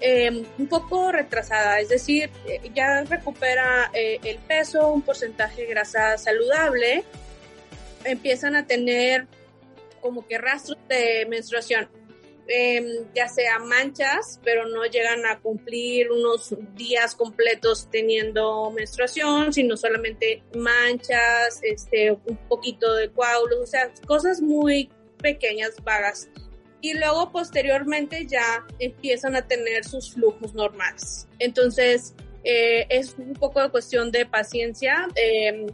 [0.00, 5.68] em, un poco retrasada, es decir, eh, ya recupera eh, el peso, un porcentaje de
[5.68, 7.04] grasa saludable,
[8.04, 9.26] empiezan a tener
[10.00, 11.88] como que rastros de menstruación
[12.48, 19.76] Em, ya sea manchas, pero no llegan a cumplir unos días completos teniendo menstruación, sino
[19.76, 26.28] solamente manchas, este, un poquito de coágulos, o sea, cosas muy pequeñas, vagas.
[26.80, 31.28] Y luego posteriormente ya empiezan a tener sus flujos normales.
[31.38, 35.06] Entonces, eh, es un poco de cuestión de paciencia.
[35.14, 35.66] Em,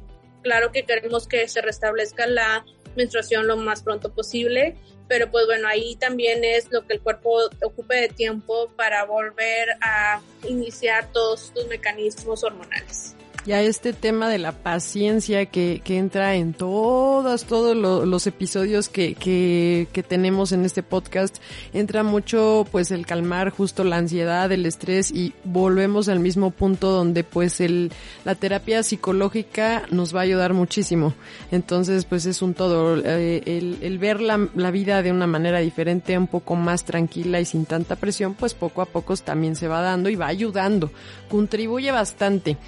[0.42, 4.76] claro que queremos que se restablezca la menstruación lo más pronto posible,
[5.08, 9.68] pero pues bueno, ahí también es lo que el cuerpo ocupe de tiempo para volver
[9.80, 13.14] a iniciar todos tus mecanismos hormonales
[13.48, 19.14] ya este tema de la paciencia que, que entra en todos, todos los episodios que,
[19.14, 21.38] que, que, tenemos en este podcast,
[21.72, 26.90] entra mucho pues el calmar justo la ansiedad, el estrés y volvemos al mismo punto
[26.90, 27.90] donde pues el,
[28.26, 31.14] la terapia psicológica nos va a ayudar muchísimo.
[31.50, 35.60] Entonces pues es un todo, eh, el, el ver la, la vida de una manera
[35.60, 39.68] diferente, un poco más tranquila y sin tanta presión, pues poco a poco también se
[39.68, 40.90] va dando y va ayudando,
[41.30, 42.58] contribuye bastante.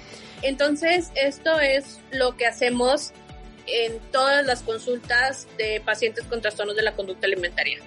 [0.41, 3.11] Entonces, esto es lo que hacemos
[3.67, 7.79] en todas las consultas de pacientes con trastornos de la conducta alimentaria.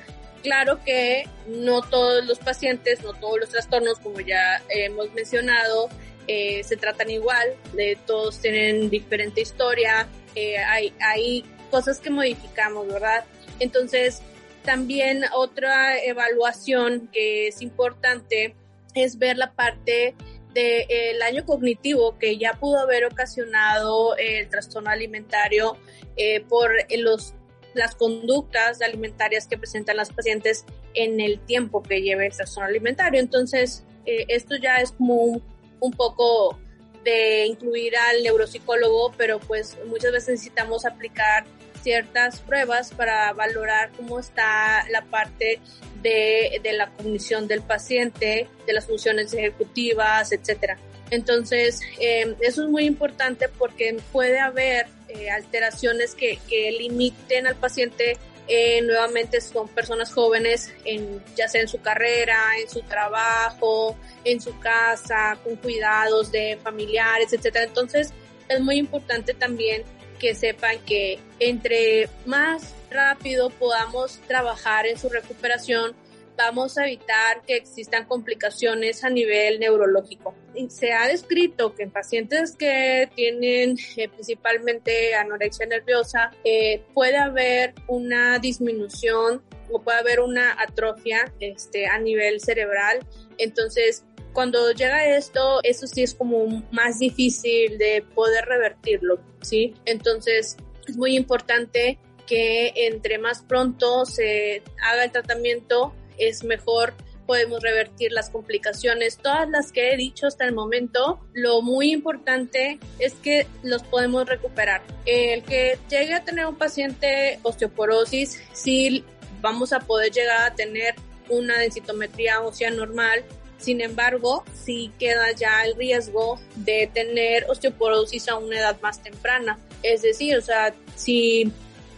[0.43, 5.88] Claro que no todos los pacientes, no todos los trastornos, como ya hemos mencionado,
[6.27, 12.87] eh, se tratan igual, de, todos tienen diferente historia, eh, hay, hay cosas que modificamos,
[12.87, 13.25] ¿verdad?
[13.59, 14.23] Entonces,
[14.64, 18.55] también otra evaluación que es importante
[18.95, 20.14] es ver la parte
[20.55, 25.77] del daño cognitivo que ya pudo haber ocasionado el trastorno alimentario
[26.17, 27.35] eh, por los,
[27.75, 30.64] las conductas alimentarias que presentan las pacientes
[30.95, 33.21] en el tiempo que lleva el trastorno alimentario.
[33.21, 35.43] Entonces, eh, esto ya es como un,
[35.81, 36.59] un poco
[37.05, 41.45] de incluir al neuropsicólogo, pero pues muchas veces necesitamos aplicar
[41.85, 45.61] ciertas pruebas para valorar cómo está la parte
[46.03, 50.77] de, de la cognición del paciente, de las funciones ejecutivas, etcétera.
[51.11, 57.57] Entonces, eh, eso es muy importante porque puede haber eh, alteraciones que, que, limiten al
[57.57, 58.16] paciente.
[58.47, 64.40] Eh, nuevamente son personas jóvenes, en, ya sea en su carrera, en su trabajo, en
[64.40, 67.64] su casa, con cuidados de familiares, etcétera.
[67.64, 68.12] Entonces,
[68.49, 69.83] es muy importante también
[70.25, 75.95] que sepan que entre más rápido podamos trabajar en su recuperación,
[76.35, 80.35] vamos a evitar que existan complicaciones a nivel neurológico.
[80.71, 87.75] Se ha descrito que en pacientes que tienen eh, principalmente anorexia nerviosa eh, puede haber
[87.87, 93.01] una disminución o puede haber una atrofia este, a nivel cerebral.
[93.37, 99.75] Entonces, cuando llega esto, eso sí es como más difícil de poder revertirlo, ¿sí?
[99.87, 106.94] Entonces, es muy importante que entre más pronto se haga el tratamiento, es mejor
[107.27, 112.79] podemos revertir las complicaciones, todas las que he dicho hasta el momento, lo muy importante
[112.99, 114.83] es que los podemos recuperar.
[115.07, 119.05] El que llegue a tener un paciente osteoporosis, sí
[119.40, 120.94] vamos a poder llegar a tener
[121.31, 123.25] una densitometría ósea normal,
[123.64, 129.59] sin embargo, sí queda ya el riesgo de tener osteoporosis a una edad más temprana.
[129.83, 131.50] Es decir, o sea, si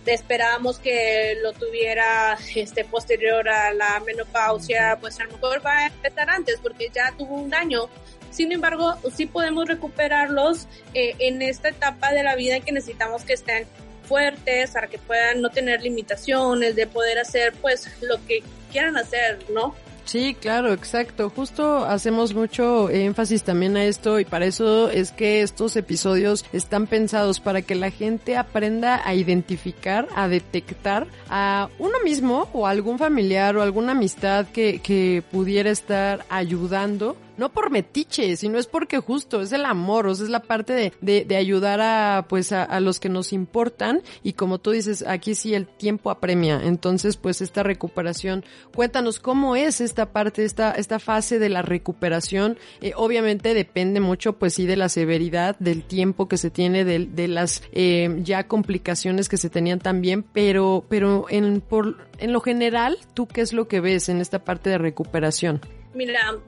[0.06, 5.86] esperábamos que lo tuviera este posterior a la menopausia, pues a lo mejor va a
[5.86, 7.88] empezar antes porque ya tuvo un daño.
[8.30, 13.32] Sin embargo, sí podemos recuperarlos eh, en esta etapa de la vida que necesitamos que
[13.32, 13.66] estén
[14.04, 19.38] fuertes para que puedan no tener limitaciones, de poder hacer pues lo que quieran hacer,
[19.50, 19.74] ¿no?
[20.06, 21.30] Sí, claro, exacto.
[21.30, 26.86] Justo hacemos mucho énfasis también a esto y para eso es que estos episodios están
[26.86, 32.98] pensados para que la gente aprenda a identificar, a detectar a uno mismo o algún
[32.98, 38.98] familiar o alguna amistad que, que pudiera estar ayudando no por metiche, sino es porque
[38.98, 42.52] justo es el amor, o sea, es la parte de, de, de ayudar a, pues,
[42.52, 44.02] a, a, los que nos importan.
[44.22, 48.44] Y como tú dices, aquí sí el tiempo apremia, entonces, pues, esta recuperación,
[48.74, 54.34] cuéntanos cómo es esta parte, esta, esta fase de la recuperación, eh, obviamente depende mucho,
[54.34, 58.46] pues, sí, de la severidad, del tiempo que se tiene, de, de las eh, ya
[58.46, 63.52] complicaciones que se tenían también, pero, pero en, por, en lo general, ¿tú qué es
[63.52, 65.60] lo que ves en esta parte de recuperación?
[65.94, 66.38] Mira,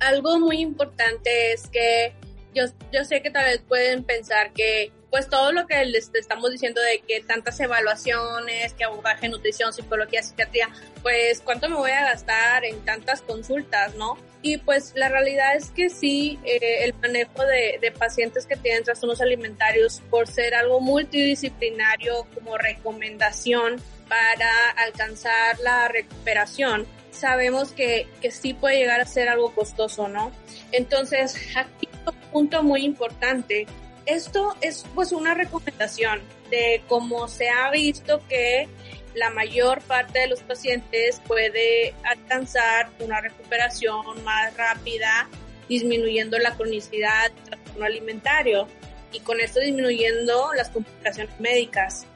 [0.00, 2.14] algo muy importante es que
[2.54, 6.50] yo, yo sé que tal vez pueden pensar que pues todo lo que les estamos
[6.50, 10.68] diciendo de que tantas evaluaciones, que abordaje, nutrición, psicología, psiquiatría,
[11.02, 14.18] pues cuánto me voy a gastar en tantas consultas, ¿no?
[14.42, 18.84] Y pues la realidad es que sí, eh, el manejo de, de pacientes que tienen
[18.84, 28.30] trastornos alimentarios, por ser algo multidisciplinario como recomendación para alcanzar la recuperación, sabemos que, que
[28.30, 30.30] sí puede llegar a ser algo costoso, ¿no?
[30.72, 33.66] Entonces, aquí un punto muy importante.
[34.04, 38.68] Esto es pues una recomendación de cómo se ha visto que
[39.14, 45.28] la mayor parte de los pacientes puede alcanzar una recuperación más rápida,
[45.68, 48.68] disminuyendo la cronicidad del trastorno alimentario
[49.12, 52.06] y con esto disminuyendo las complicaciones médicas.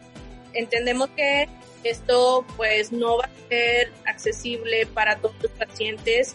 [0.53, 1.49] Entendemos que
[1.85, 6.35] esto pues no va a ser accesible para todos los pacientes.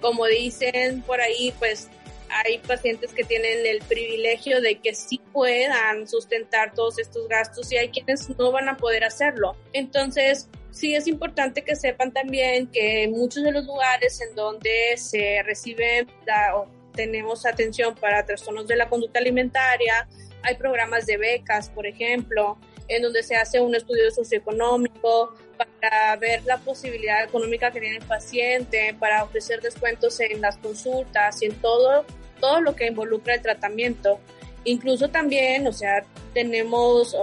[0.00, 1.88] Como dicen por ahí, pues
[2.28, 7.76] hay pacientes que tienen el privilegio de que sí puedan sustentar todos estos gastos y
[7.76, 9.56] hay quienes no van a poder hacerlo.
[9.72, 15.42] Entonces, sí es importante que sepan también que muchos de los lugares en donde se
[15.44, 20.08] recibe la, o tenemos atención para trastornos de la conducta alimentaria,
[20.42, 26.44] hay programas de becas, por ejemplo, en donde se hace un estudio socioeconómico para ver
[26.44, 31.54] la posibilidad económica que tiene el paciente, para ofrecer descuentos en las consultas y en
[31.56, 32.04] todo,
[32.40, 34.20] todo lo que involucra el tratamiento.
[34.64, 37.16] Incluso también, o sea, tenemos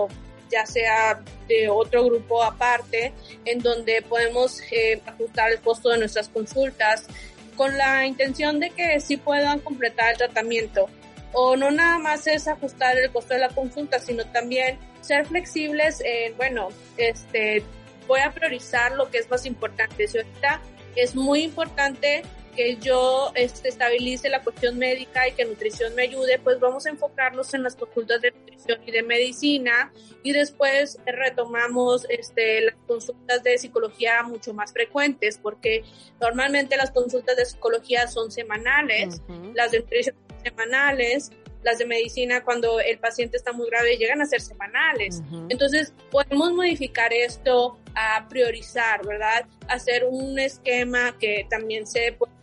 [0.54, 3.12] ya sea de otro grupo aparte,
[3.44, 7.08] en donde podemos eh, ajustar el costo de nuestras consultas
[7.56, 10.88] con la intención de que sí puedan completar el tratamiento.
[11.34, 16.02] O no nada más es ajustar el costo de la consulta, sino también ser flexibles
[16.06, 17.64] en, bueno, este,
[18.08, 20.08] voy a priorizar lo que es más importante.
[20.08, 20.62] Si ahorita
[20.96, 22.24] es muy importante
[22.56, 26.90] que yo este, estabilice la cuestión médica y que nutrición me ayude, pues vamos a
[26.90, 29.92] enfocarnos en las consultas de nutrición y de medicina
[30.22, 35.84] y después retomamos este, las consultas de psicología mucho más frecuentes porque
[36.22, 39.22] normalmente las consultas de psicología son semanales,
[39.54, 41.32] las de nutrición semanales,
[41.64, 45.22] las de medicina cuando el paciente está muy grave llegan a ser semanales.
[45.50, 49.46] Entonces podemos modificar esto a priorizar, ¿verdad?
[49.70, 52.34] Hacer un esquema que también se puede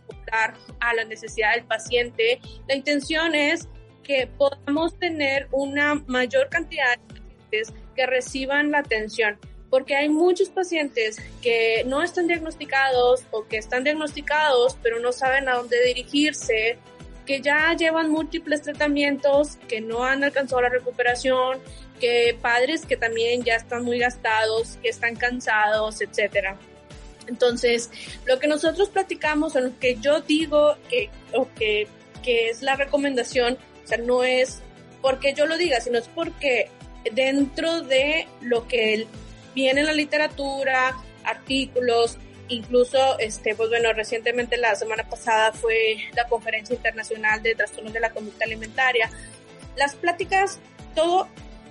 [0.79, 2.39] a la necesidad del paciente.
[2.67, 3.67] La intención es
[4.03, 9.37] que podamos tener una mayor cantidad de pacientes que reciban la atención,
[9.69, 15.47] porque hay muchos pacientes que no están diagnosticados o que están diagnosticados pero no saben
[15.49, 16.77] a dónde dirigirse,
[17.31, 21.59] que ya llevan múltiples tratamientos, que no han alcanzado la recuperación,
[21.97, 26.57] que padres que también ya están muy gastados, que están cansados, etcétera.
[27.27, 27.89] Entonces,
[28.25, 31.87] lo que nosotros platicamos, o lo que yo digo que, o que,
[32.21, 34.59] que es la recomendación, o sea, no es
[35.01, 36.69] porque yo lo diga, sino es porque
[37.13, 39.07] dentro de lo que
[39.55, 42.17] viene en la literatura, artículos,
[42.51, 47.99] incluso, este, pues bueno, recientemente la semana pasada fue la conferencia internacional de trastornos de
[47.99, 49.09] la conducta alimentaria.
[49.75, 50.59] Las pláticas,
[50.93, 51.27] todo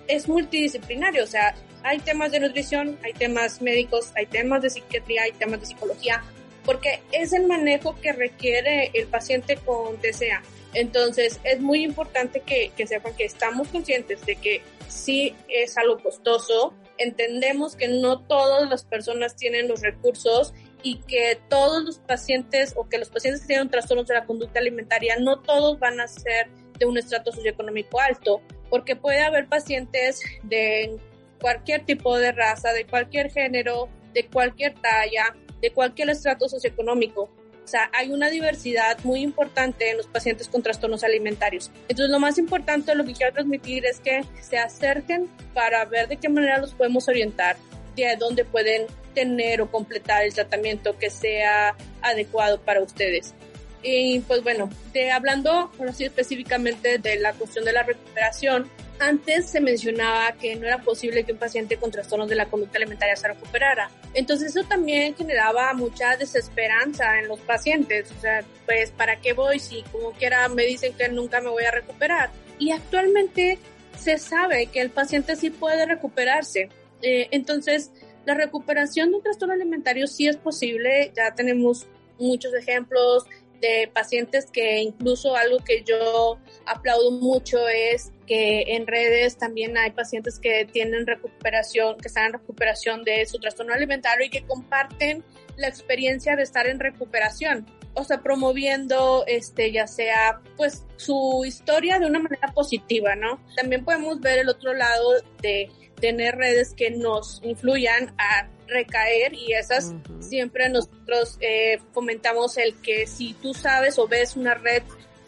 [0.09, 5.23] es multidisciplinario, o sea, hay temas de nutrición, hay temas médicos, hay temas de psiquiatría,
[5.23, 6.23] hay temas de psicología,
[6.65, 10.43] porque es el manejo que requiere el paciente con TCA.
[10.73, 15.99] Entonces, es muy importante que, que sepan que estamos conscientes de que sí es algo
[15.99, 22.75] costoso, entendemos que no todas las personas tienen los recursos y que todos los pacientes
[22.77, 26.09] o que los pacientes que tienen trastornos de la conducta alimentaria no todos van a
[26.09, 28.41] ser de un estrato socioeconómico alto,
[28.71, 30.99] porque puede haber pacientes de
[31.41, 37.31] cualquier tipo de raza, de cualquier género, de cualquier talla, de cualquier estrato socioeconómico.
[37.65, 41.71] O sea, hay una diversidad muy importante en los pacientes con trastornos alimentarios.
[41.83, 46.17] Entonces, lo más importante, lo que quiero transmitir es que se acerquen para ver de
[46.17, 47.57] qué manera los podemos orientar,
[47.95, 53.35] de dónde pueden tener o completar el tratamiento que sea adecuado para ustedes.
[53.83, 58.69] Y pues bueno, de, hablando así específicamente de la cuestión de la recuperación,
[58.99, 62.77] antes se mencionaba que no era posible que un paciente con trastornos de la conducta
[62.77, 63.91] alimentaria se recuperara.
[64.13, 68.13] Entonces eso también generaba mucha desesperanza en los pacientes.
[68.17, 71.65] O sea, pues ¿para qué voy si como quiera me dicen que nunca me voy
[71.65, 72.31] a recuperar?
[72.59, 73.59] Y actualmente
[73.99, 76.69] se sabe que el paciente sí puede recuperarse.
[77.01, 77.91] Eh, entonces,
[78.25, 81.13] la recuperación de un trastorno alimentario sí es posible.
[81.17, 81.87] Ya tenemos
[82.19, 83.25] muchos ejemplos
[83.61, 89.91] de pacientes que incluso algo que yo aplaudo mucho es que en redes también hay
[89.91, 95.25] pacientes que tienen recuperación, que están en recuperación de su trastorno alimentario y que comparten
[95.57, 97.67] la experiencia de estar en recuperación.
[97.95, 103.41] O sea, promoviendo, este, ya sea, pues, su historia de una manera positiva, ¿no?
[103.57, 105.69] También podemos ver el otro lado de
[106.01, 113.07] tener redes que nos influyan a recaer y esas siempre nosotros eh, fomentamos el que
[113.07, 114.83] si tú sabes o ves una red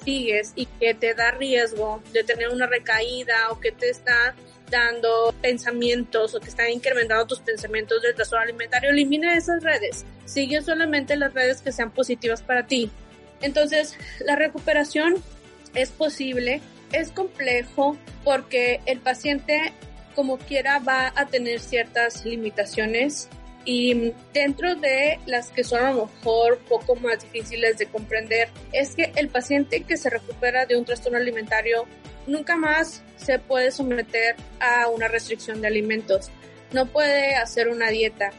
[0.05, 4.35] sigues y que te da riesgo de tener una recaída o que te está
[4.71, 10.07] dando pensamientos o que están incrementando tus pensamientos del trastorno alimentario, elimina esas redes.
[10.25, 12.91] Sigue solamente las redes que sean positivas para ti.
[13.43, 15.23] Entonces, la recuperación
[15.75, 19.73] es posible, es complejo porque el paciente
[20.15, 23.29] como quiera va a tener ciertas limitaciones
[23.65, 28.95] y dentro de las que son a lo mejor poco más difíciles de comprender es
[28.95, 31.87] que el paciente que se recupera de un trastorno alimentario
[32.27, 36.31] nunca más se puede someter a una restricción de alimentos,
[36.73, 38.31] no puede hacer una dieta.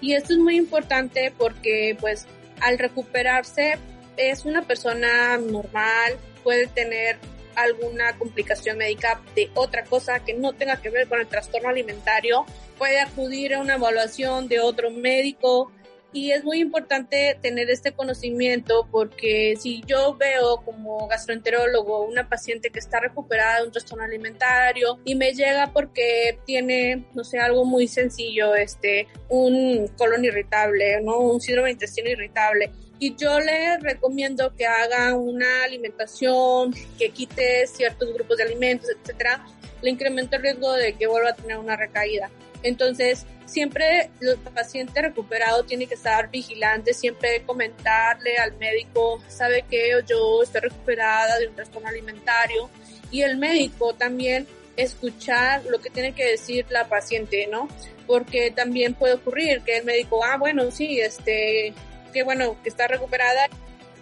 [0.00, 2.26] Y esto es muy importante porque pues
[2.60, 3.78] al recuperarse
[4.16, 7.18] es una persona normal, puede tener
[7.56, 12.44] alguna complicación médica de otra cosa que no tenga que ver con el trastorno alimentario,
[12.78, 15.70] puede acudir a una evaluación de otro médico
[16.12, 22.70] y es muy importante tener este conocimiento porque si yo veo como gastroenterólogo una paciente
[22.70, 27.64] que está recuperada de un trastorno alimentario y me llega porque tiene, no sé, algo
[27.64, 31.18] muy sencillo, este, un colon irritable, ¿no?
[31.18, 32.70] Un síndrome de intestino irritable
[33.02, 39.44] y yo le recomiendo que haga una alimentación que quite ciertos grupos de alimentos, etcétera,
[39.80, 42.30] le incrementa el riesgo de que vuelva a tener una recaída.
[42.62, 50.00] Entonces, siempre el paciente recuperado tiene que estar vigilante, siempre comentarle al médico, sabe que
[50.06, 52.70] yo estoy recuperada de un trastorno alimentario
[53.10, 54.46] y el médico también
[54.76, 57.66] escuchar lo que tiene que decir la paciente, ¿no?
[58.06, 61.74] Porque también puede ocurrir que el médico, ah, bueno, sí, este,
[62.12, 63.48] qué bueno que está recuperada,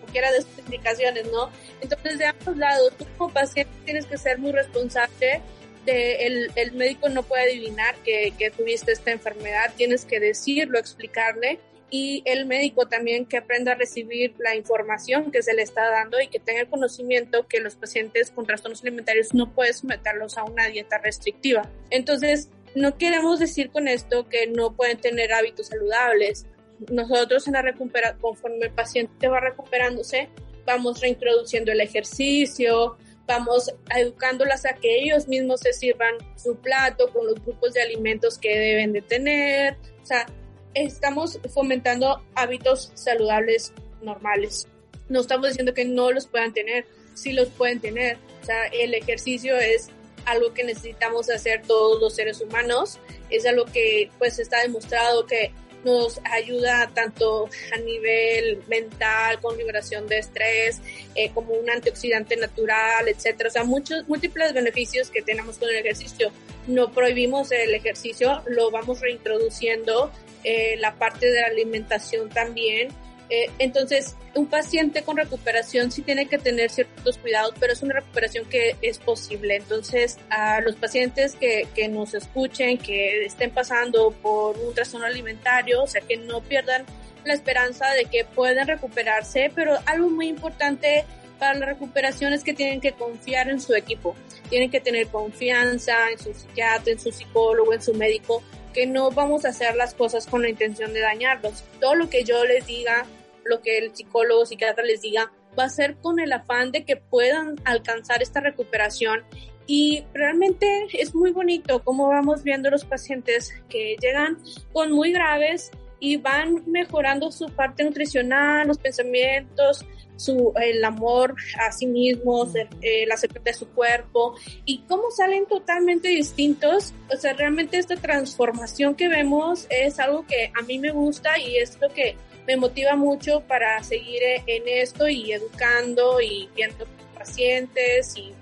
[0.01, 1.51] cualquiera de estas indicaciones, ¿no?
[1.81, 5.41] Entonces, de ambos lados, tú como paciente tienes que ser muy responsable
[5.87, 11.59] el, el médico no puede adivinar que, que tuviste esta enfermedad, tienes que decirlo, explicarle
[11.93, 16.21] y el médico también que aprenda a recibir la información que se le está dando
[16.21, 20.45] y que tenga el conocimiento que los pacientes con trastornos alimentarios no puede someterlos a
[20.45, 21.69] una dieta restrictiva.
[21.91, 26.47] Entonces, no queremos decir con esto que no pueden tener hábitos saludables.
[26.89, 30.29] Nosotros en la recuperación, conforme el paciente va recuperándose,
[30.65, 37.27] vamos reintroduciendo el ejercicio, vamos educándolas a que ellos mismos se sirvan su plato con
[37.27, 39.77] los grupos de alimentos que deben de tener.
[40.03, 40.27] O sea,
[40.75, 43.73] estamos fomentando hábitos saludables
[44.03, 44.67] normales.
[45.09, 48.17] No estamos diciendo que no los puedan tener, sí los pueden tener.
[48.43, 49.91] O sea, el ejercicio es
[50.25, 52.99] algo que necesitamos hacer todos los seres humanos.
[53.29, 55.53] Es algo que pues está demostrado que
[55.85, 60.81] nos ayuda tanto a nivel mental, con liberación de estrés,
[61.15, 63.49] eh, como un antioxidante natural, etcétera.
[63.49, 66.33] O sea, muchos, múltiples beneficios que tenemos con el ejercicio.
[66.67, 70.11] No prohibimos el ejercicio, lo vamos reintroduciendo,
[70.45, 72.89] eh, la parte de la alimentación también
[73.31, 77.95] eh, entonces, un paciente con recuperación sí tiene que tener ciertos cuidados, pero es una
[77.95, 79.57] recuperación que es posible.
[79.57, 85.85] Entonces, a los pacientes que, que nos escuchen, que estén pasando por un trastorno alimentario,
[85.85, 86.85] o sea, que no pierdan
[87.25, 91.05] la esperanza de que puedan recuperarse, pero algo muy importante
[91.39, 94.17] para la recuperación es que tienen que confiar en su equipo,
[94.49, 99.11] tienen que tener confianza en su psiquiatra, en su psicólogo, en su médico, que no
[99.11, 101.65] vamos a hacer las cosas con la intención de dañarlos.
[101.81, 103.07] Todo lo que yo les diga
[103.51, 106.97] lo que el psicólogo, psiquiatra les diga, va a ser con el afán de que
[106.97, 109.25] puedan alcanzar esta recuperación.
[109.67, 114.39] Y realmente es muy bonito cómo vamos viendo los pacientes que llegan
[114.73, 115.71] con muy graves
[116.01, 119.85] y van mejorando su parte nutricional, los pensamientos,
[120.17, 124.35] su, el amor a sí mismos, eh, la aceptación de su cuerpo
[124.65, 126.95] y cómo salen totalmente distintos.
[127.13, 131.57] O sea, realmente esta transformación que vemos es algo que a mí me gusta y
[131.57, 132.17] es lo que
[132.47, 138.33] me motiva mucho para seguir en esto y educando y viendo pacientes y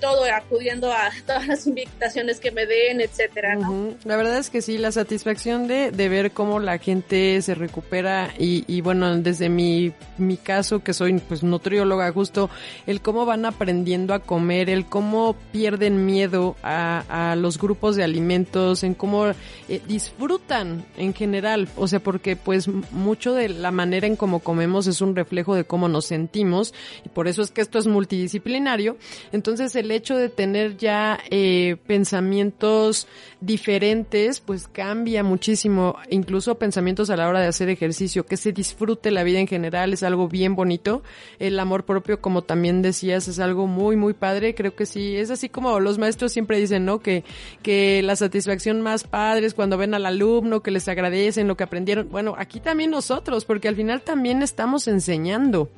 [0.00, 3.94] todo, acudiendo a todas las invitaciones que me den, etcétera, ¿no?
[4.04, 8.32] La verdad es que sí, la satisfacción de, de ver cómo la gente se recupera
[8.38, 12.50] y, y bueno, desde mi, mi caso, que soy pues nutrióloga, justo
[12.86, 18.04] el cómo van aprendiendo a comer, el cómo pierden miedo a, a los grupos de
[18.04, 24.06] alimentos, en cómo eh, disfrutan en general, o sea, porque pues mucho de la manera
[24.06, 26.74] en cómo comemos es un reflejo de cómo nos sentimos
[27.04, 28.96] y por eso es que esto es multidisciplinario.
[29.32, 33.08] Entonces, el el hecho de tener ya eh, pensamientos
[33.40, 39.10] diferentes, pues cambia muchísimo, incluso pensamientos a la hora de hacer ejercicio, que se disfrute
[39.10, 41.02] la vida en general, es algo bien bonito.
[41.38, 44.54] El amor propio, como también decías, es algo muy, muy padre.
[44.54, 47.00] Creo que sí, es así como los maestros siempre dicen, ¿no?
[47.00, 47.24] Que,
[47.62, 51.64] que la satisfacción más padre es cuando ven al alumno, que les agradecen lo que
[51.64, 52.10] aprendieron.
[52.10, 55.70] Bueno, aquí también nosotros, porque al final también estamos enseñando.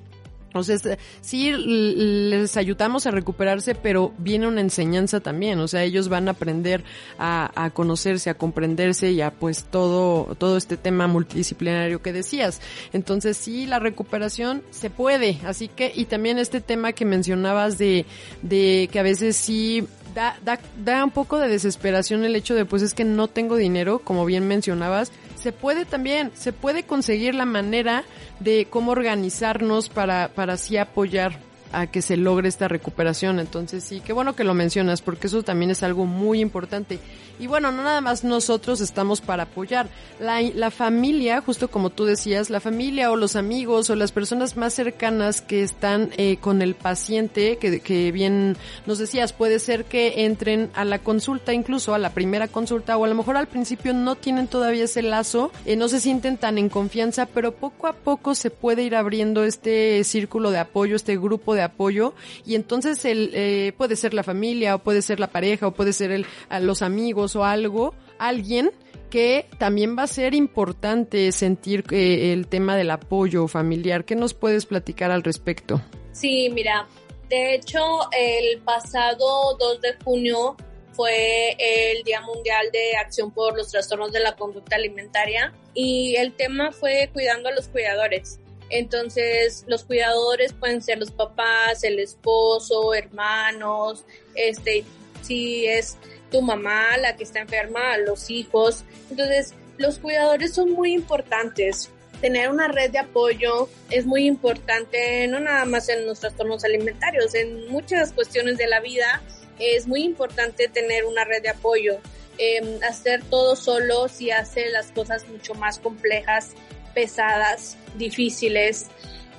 [0.53, 0.77] O sea,
[1.21, 5.61] sí les ayudamos a recuperarse, pero viene una enseñanza también.
[5.61, 6.83] O sea, ellos van a aprender
[7.19, 12.61] a, a, conocerse, a comprenderse y a pues todo, todo este tema multidisciplinario que decías.
[12.93, 15.39] Entonces sí, la recuperación se puede.
[15.45, 18.07] Así que, y también este tema que mencionabas de,
[18.43, 22.65] de que a veces sí da, da, da un poco de desesperación el hecho de
[22.65, 27.35] pues es que no tengo dinero, como bien mencionabas, se puede también, se puede conseguir
[27.35, 28.05] la manera
[28.41, 33.41] de cómo organizarnos para, para así apoyar a que se logre esta recuperación.
[33.41, 36.99] Entonces sí, qué bueno que lo mencionas porque eso también es algo muy importante.
[37.39, 39.89] Y bueno, no nada más nosotros estamos para apoyar.
[40.21, 44.59] La, la familia, justo como tú decías, la familia o los amigos o las personas
[44.59, 49.87] más cercanas que están eh, con el paciente, que, que bien nos decías, puede ser
[49.87, 53.49] que entren a la consulta, incluso a la primera consulta o a lo mejor al
[53.49, 57.87] principio no tienen todavía ese lazo, eh, no se sienten tan en confianza, pero poco
[57.87, 62.15] a poco se puede ir abriendo este círculo de apoyo, este grupo de apoyo
[62.47, 65.93] y entonces el, eh, puede ser la familia o puede ser la pareja o puede
[65.93, 66.27] ser el,
[66.61, 68.71] los amigos o algo, alguien
[69.11, 74.05] que también va a ser importante sentir eh, el tema del apoyo familiar.
[74.05, 75.83] ¿Qué nos puedes platicar al respecto?
[76.13, 76.87] Sí, mira,
[77.29, 77.81] de hecho,
[78.13, 80.57] el pasado 2 de junio
[80.93, 86.33] fue el Día Mundial de Acción por los Trastornos de la Conducta Alimentaria y el
[86.33, 88.41] tema fue cuidando a los cuidadores.
[88.71, 94.05] Entonces, los cuidadores pueden ser los papás, el esposo, hermanos,
[94.35, 94.85] este,
[95.23, 95.97] si es
[96.31, 98.85] tu mamá la que está enferma, los hijos.
[99.11, 101.91] Entonces, los cuidadores son muy importantes.
[102.21, 107.35] Tener una red de apoyo es muy importante, no nada más en los trastornos alimentarios,
[107.35, 109.23] en muchas cuestiones de la vida
[109.59, 111.99] es muy importante tener una red de apoyo.
[112.39, 116.53] Em, hacer todo solo si hace las cosas mucho más complejas,
[116.95, 118.87] pesadas, difíciles.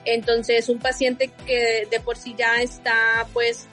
[0.05, 3.67] Entonces, un paciente que de por sí ya está pues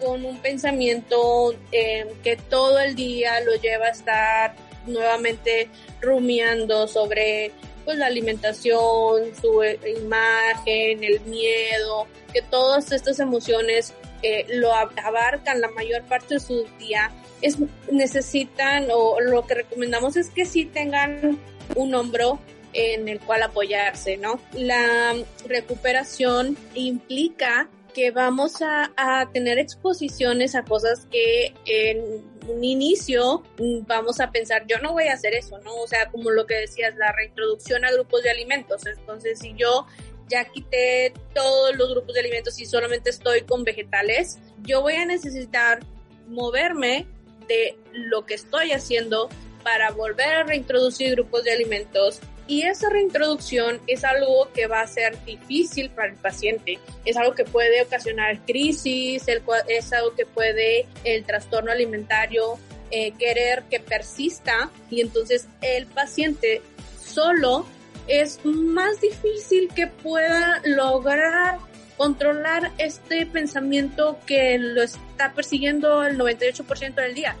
[0.00, 4.56] con un pensamiento eh, que todo el día lo lleva a estar
[4.86, 5.68] nuevamente
[6.00, 7.52] rumiando sobre
[7.84, 15.60] pues la alimentación, su eh, imagen, el miedo, que todas estas emociones eh, lo abarcan
[15.60, 17.12] la mayor parte de su día,
[17.42, 17.58] es,
[17.90, 21.38] necesitan o lo que recomendamos es que sí tengan
[21.76, 22.40] un hombro
[22.76, 24.38] en el cual apoyarse, ¿no?
[24.52, 25.14] La
[25.46, 28.92] recuperación implica que vamos a,
[29.32, 33.42] tener exposiciones a cosas que en un inicio
[33.86, 35.74] vamos a pensar, yo no voy a hacer eso, ¿no?
[35.76, 38.84] O sea, como lo que decías, la reintroducción a grupos de alimentos.
[38.84, 39.86] Entonces, si yo
[40.28, 45.06] ya quité todos los grupos de alimentos y solamente estoy con vegetales, yo voy a
[45.06, 45.80] necesitar
[46.28, 47.06] moverme
[47.48, 49.30] de lo que estoy haciendo
[49.62, 54.86] para volver a reintroducir grupos de alimentos y esa reintroducción es algo que va a
[54.86, 60.86] ser difícil para el paciente, es algo que puede ocasionar crisis, es algo que puede
[61.04, 62.58] el trastorno alimentario
[62.90, 66.62] eh, querer que persista y entonces el paciente
[67.00, 67.66] solo
[68.06, 71.58] es más difícil que pueda lograr
[71.96, 77.36] controlar este pensamiento que lo está persiguiendo el 98% del día.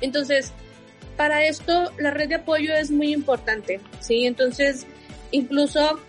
[0.00, 0.52] Entonces,
[1.16, 4.26] para esto la red de apoyo es muy importante, ¿sí?
[4.26, 4.86] Entonces,
[5.30, 6.00] incluso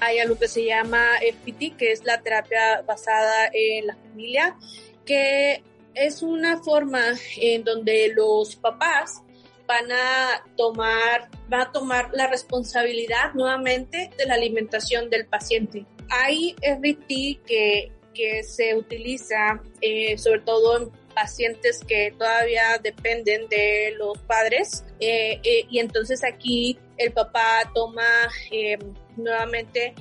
[0.00, 4.56] hay algo que se llama FPT, que es la terapia basada en la familia,
[5.04, 5.62] que
[5.94, 7.02] es una forma
[7.36, 9.22] en donde los papás
[9.66, 15.84] van a tomar, va a tomar la responsabilidad nuevamente de la alimentación del paciente.
[16.08, 20.90] Hay FPT que, que se utiliza eh, sobre todo en
[21.20, 28.06] pacientes que todavía dependen de los padres eh, eh, y entonces aquí el papá toma
[28.52, 28.78] eh,
[29.16, 29.94] nuevamente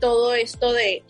[0.00, 1.02] todo esto de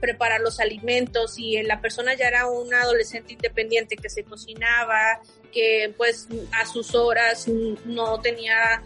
[0.00, 5.20] preparar los alimentos y la persona ya era una adolescente independiente que se cocinaba,
[5.52, 7.46] que pues a sus horas
[7.84, 8.82] no tenía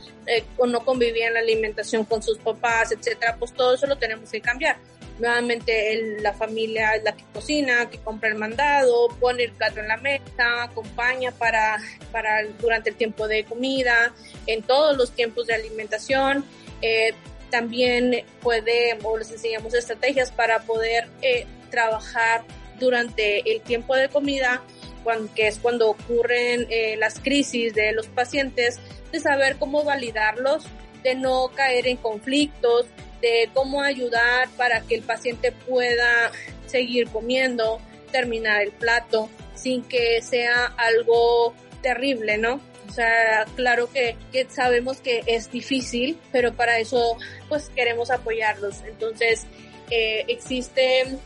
[0.59, 4.31] o no convivía en la alimentación con sus papás, etcétera, pues todo eso lo tenemos
[4.31, 4.77] que cambiar.
[5.19, 9.89] Nuevamente la familia es la que cocina, que compra el mandado, pone el plato en
[9.89, 11.79] la mesa, acompaña para,
[12.11, 14.15] para durante el tiempo de comida,
[14.47, 16.45] en todos los tiempos de alimentación.
[16.81, 17.15] Eh,
[17.51, 22.43] también puede, o les enseñamos estrategias para poder eh, trabajar
[22.81, 24.63] durante el tiempo de comida,
[25.05, 28.81] cuando, que es cuando ocurren eh, las crisis de los pacientes,
[29.13, 30.65] de saber cómo validarlos,
[31.03, 32.87] de no caer en conflictos,
[33.23, 36.33] de cómo ayudar para que el paciente pueda
[36.67, 42.61] seguir comiendo, terminar el plato, sin que sea algo terrible, ¿no?
[42.89, 44.17] O sea, claro que,
[44.51, 47.17] sabemos que es difícil, pero para eso
[47.49, 48.83] pues queremos apoyarlos.
[48.85, 49.47] Entonces,
[49.91, 51.19] eh, existen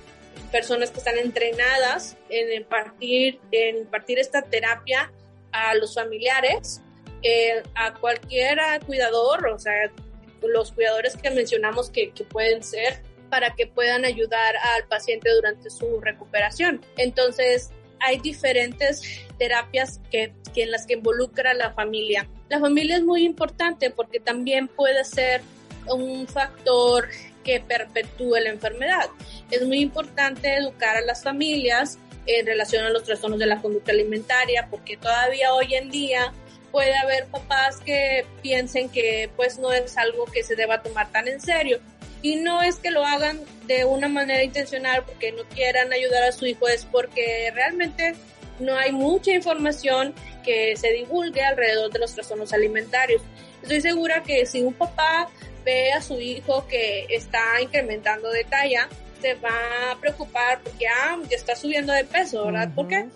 [0.53, 5.11] personas que están entrenadas en impartir, en impartir esta terapia
[5.51, 6.83] a los familiares,
[7.23, 9.91] eh, a cualquier cuidador, o sea,
[10.49, 16.01] los cuidadores que mencionamos que, pueden ser para que puedan ayudar al paciente durante su
[16.01, 16.85] recuperación.
[16.97, 17.71] Entonces,
[18.01, 19.03] hay diferentes
[19.39, 22.29] terapias que, que, en las que involucra la familia.
[22.49, 25.41] La familia es muy importante porque también puede ser
[25.89, 27.09] un factor
[27.45, 29.09] que perpetúe la enfermedad.
[29.51, 33.93] Es muy importante educar a las familias en relación a los trastornos de la conducta
[33.93, 36.33] alimentaria porque todavía hoy en día
[36.77, 41.27] puede haber papás que piensen que pues no es algo que se deba tomar tan
[41.27, 41.81] en serio.
[42.21, 46.33] Y no es que lo hagan de una manera intencional porque no quieran ayudar a
[46.33, 48.15] su hijo, es porque realmente
[48.59, 50.13] no hay mucha información
[50.45, 53.23] que se divulgue alrededor de los trastornos alimentarios.
[53.63, 55.31] Estoy segura que si un papá
[55.65, 58.87] ve a su hijo que está incrementando de talla,
[59.23, 62.69] se va a preocupar porque ah, ya está subiendo de peso, ¿verdad?
[62.75, 63.07] ¿Por qué?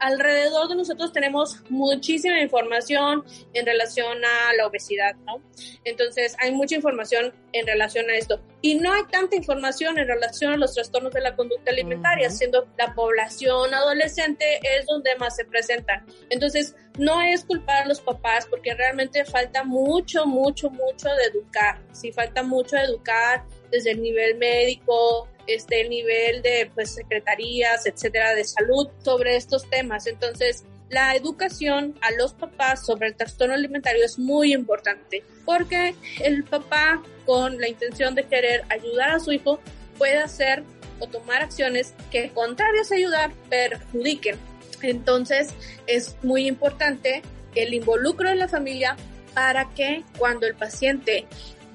[0.00, 5.40] Alrededor de nosotros tenemos muchísima información en relación a la obesidad, ¿no?
[5.84, 8.40] Entonces, hay mucha información en relación a esto.
[8.60, 12.66] Y no hay tanta información en relación a los trastornos de la conducta alimentaria, siendo
[12.76, 16.04] la población adolescente es donde más se presentan.
[16.30, 21.80] Entonces, no es culpar a los papás porque realmente falta mucho, mucho, mucho de educar.
[21.92, 27.86] Sí, falta mucho de educar desde el nivel médico, este, el nivel de pues, secretarías,
[27.86, 30.06] etcétera, de salud sobre estos temas.
[30.06, 36.44] Entonces, la educación a los papás sobre el trastorno alimentario es muy importante porque el
[36.44, 39.60] papá con la intención de querer ayudar a su hijo
[39.98, 40.62] puede hacer
[41.00, 44.38] o tomar acciones que contrarias a ayudar perjudiquen.
[44.82, 45.48] Entonces
[45.86, 47.22] es muy importante
[47.54, 48.96] el involucro de la familia
[49.34, 51.26] para que cuando el paciente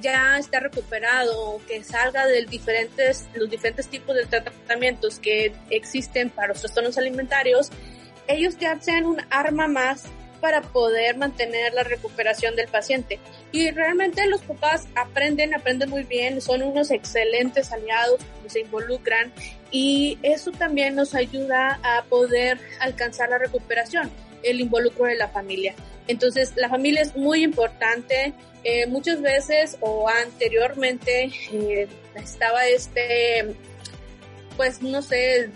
[0.02, 6.49] ya está recuperado, que salga de diferentes, los diferentes tipos de tratamientos que existen para
[6.49, 7.70] los trastornos alimentarios,
[8.28, 10.06] ellos ya sean un arma más
[10.39, 13.20] para poder mantener la recuperación del paciente.
[13.52, 18.22] Y realmente los papás aprenden, aprenden muy bien, son unos excelentes aliados,
[18.52, 19.32] se involucran
[19.72, 24.12] y eso también nos ayuda a poder alcanzar la recuperación,
[24.43, 25.75] el involucro de la familia.
[26.07, 28.33] Entonces, la familia es muy importante.
[28.63, 33.55] Eh, muchas veces o anteriormente eh, estaba este,
[34.55, 35.49] pues no sé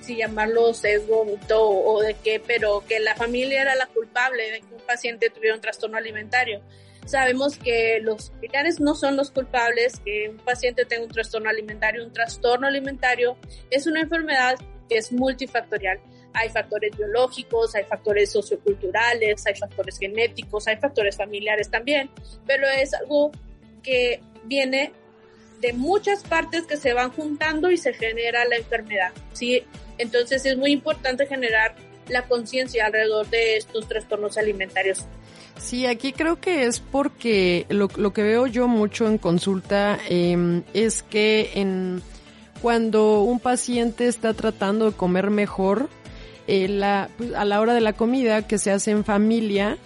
[0.00, 4.74] si llamarlo sesgo o de qué, pero que la familia era la culpable de que
[4.74, 6.60] un paciente tuviera un trastorno alimentario.
[7.06, 12.04] Sabemos que los familiares no son los culpables, que un paciente tenga un trastorno alimentario.
[12.04, 13.36] Un trastorno alimentario
[13.70, 14.56] es una enfermedad
[14.88, 16.00] que es multifactorial
[16.32, 22.10] hay factores biológicos, hay factores socioculturales, hay factores genéticos, hay factores familiares también,
[22.46, 23.32] pero es algo
[23.82, 24.92] que viene
[25.60, 29.62] de muchas partes que se van juntando y se genera la enfermedad, ¿sí?
[29.98, 31.74] Entonces es muy importante generar
[32.08, 35.06] la conciencia alrededor de estos trastornos alimentarios.
[35.58, 41.02] Sí, aquí creo que es porque lo, que veo yo mucho en consulta eh, es
[41.02, 42.02] que en
[42.62, 45.88] cuando un paciente está tratando de comer mejor,
[46.50, 49.78] eh, la, pues, a la hora de la comida que se hace en familia,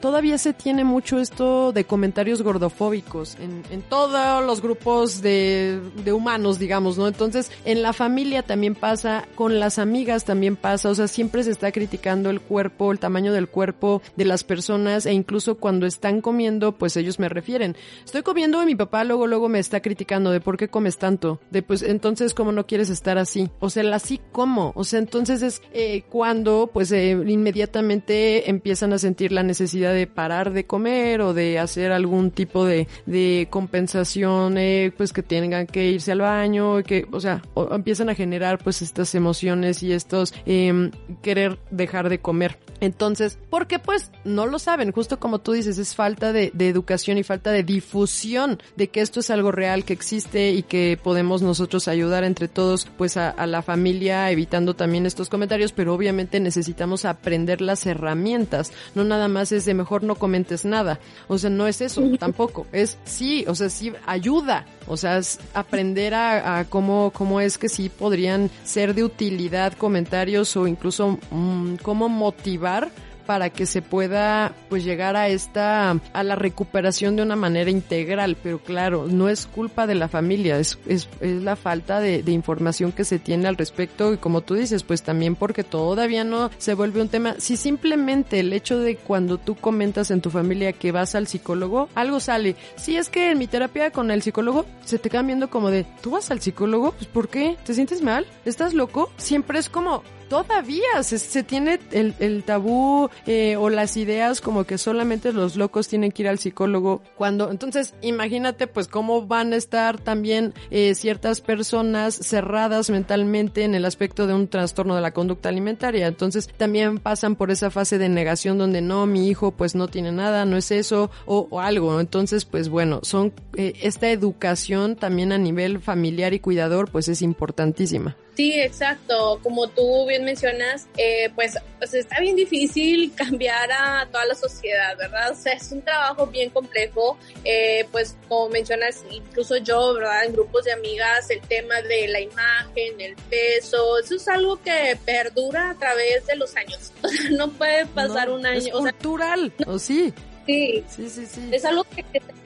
[0.00, 6.12] todavía se tiene mucho esto de comentarios gordofóbicos en, en todos los grupos de, de,
[6.12, 7.08] humanos, digamos, ¿no?
[7.08, 11.50] Entonces, en la familia también pasa, con las amigas también pasa, o sea, siempre se
[11.50, 16.20] está criticando el cuerpo, el tamaño del cuerpo de las personas e incluso cuando están
[16.20, 20.30] comiendo, pues ellos me refieren, estoy comiendo y mi papá luego, luego me está criticando
[20.30, 23.50] de por qué comes tanto, de pues entonces, ¿cómo no quieres estar así?
[23.60, 28.92] O sea, el así como, o sea, entonces es eh, cuando, pues, eh, inmediatamente empiezan
[28.92, 33.46] a sentir la necesidad de parar de comer o de hacer algún tipo de, de
[33.50, 38.14] compensación, eh, pues que tengan que irse al baño, que, o sea, o empiezan a
[38.14, 40.90] generar pues estas emociones y estos eh,
[41.22, 42.58] querer dejar de comer.
[42.80, 47.18] Entonces, porque pues no lo saben, justo como tú dices, es falta de, de, educación
[47.18, 51.40] y falta de difusión de que esto es algo real, que existe y que podemos
[51.40, 56.40] nosotros ayudar entre todos pues a, a la familia evitando también estos comentarios, pero obviamente
[56.40, 61.00] necesitamos aprender las herramientas, no nada más es de mejor no comentes nada.
[61.28, 62.66] O sea, no es eso tampoco.
[62.72, 64.66] Es sí, o sea, sí ayuda.
[64.86, 69.72] O sea, es aprender a, a cómo, cómo es que sí podrían ser de utilidad
[69.74, 72.90] comentarios o incluso mmm, cómo motivar
[73.26, 78.36] para que se pueda pues llegar a esta a la recuperación de una manera integral.
[78.42, 82.92] Pero claro no es culpa de la familia es, es, es la falta de, información
[82.92, 84.12] que se tiene al respecto.
[84.12, 87.36] Y como tú dices pues también porque todavía no se vuelve un tema.
[87.38, 91.88] Si simplemente el hecho de cuando tú comentas en tu familia que vas al psicólogo
[91.94, 92.56] algo sale.
[92.76, 95.84] Si es que en mi terapia con el psicólogo se te quedan viendo como de
[96.02, 100.02] tú vas al psicólogo pues por qué te sientes mal estás loco siempre es como
[100.28, 105.56] todavía se, se tiene el, el tabú eh, o las ideas como que solamente los
[105.56, 110.54] locos tienen que ir al psicólogo cuando entonces imagínate pues cómo van a estar también
[110.70, 116.06] eh, ciertas personas cerradas mentalmente en el aspecto de un trastorno de la conducta alimentaria.
[116.06, 120.12] Entonces también pasan por esa fase de negación donde no mi hijo pues no tiene
[120.12, 122.00] nada no es eso o, o algo.
[122.00, 127.22] Entonces pues bueno son eh, esta educación también a nivel familiar y cuidador pues es
[127.22, 129.38] importantísima Sí, exacto.
[129.42, 134.96] Como tú bien mencionas, eh, pues, pues está bien difícil cambiar a toda la sociedad,
[134.98, 135.30] ¿verdad?
[135.30, 137.16] O sea, es un trabajo bien complejo.
[137.44, 140.24] Eh, pues como mencionas, incluso yo, ¿verdad?
[140.24, 144.98] En grupos de amigas, el tema de la imagen, el peso, eso es algo que
[145.04, 146.92] perdura a través de los años.
[147.04, 148.60] O sea, no puede pasar no, un año.
[148.60, 150.14] Es cultural, o, sea, ¿o sí?
[150.46, 151.48] Sí, sí, sí, sí.
[151.52, 152.04] Es algo que,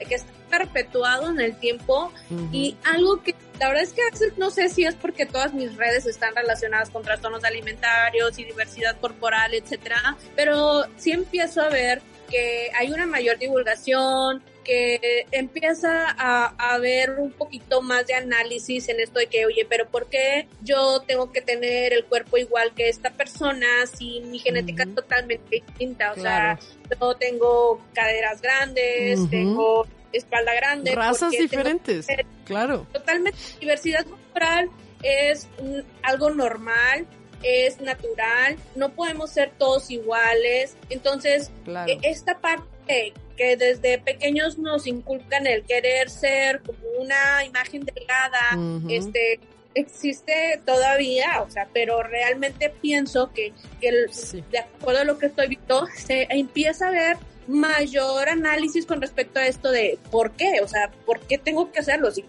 [0.09, 2.11] está perpetuado en el tiempo
[2.51, 5.53] y algo que la verdad es que a veces no sé si es porque todas
[5.53, 11.69] mis redes están relacionadas con trastornos alimentarios y diversidad corporal, etcétera, pero sí empiezo a
[11.69, 18.87] ver que hay una mayor divulgación, que empieza a, haber un poquito más de análisis
[18.89, 22.73] en esto de que, oye, pero ¿por qué yo tengo que tener el cuerpo igual
[22.75, 26.11] que esta persona si mi genética es totalmente distinta?
[26.11, 26.59] O sea,
[27.01, 30.93] yo tengo caderas grandes, tengo espalda grande.
[30.93, 32.05] Razas diferentes,
[32.45, 32.85] claro.
[32.93, 33.39] Totalmente.
[33.59, 34.69] Diversidad corporal
[35.01, 35.47] es
[36.03, 37.07] algo normal,
[37.41, 40.77] es natural, no podemos ser todos iguales.
[40.91, 41.49] Entonces,
[41.87, 42.78] e, esta parte
[43.37, 48.57] que desde pequeños nos inculcan el querer ser como una imagen delgada,
[48.89, 49.39] este
[49.75, 53.91] existe todavía, o sea, pero realmente pienso que, que
[54.51, 57.17] de acuerdo a lo que estoy viendo, se empieza a ver
[57.49, 61.79] mayor análisis con respecto a esto de por qué, o sea, por qué tengo que
[61.79, 62.23] hacerlo si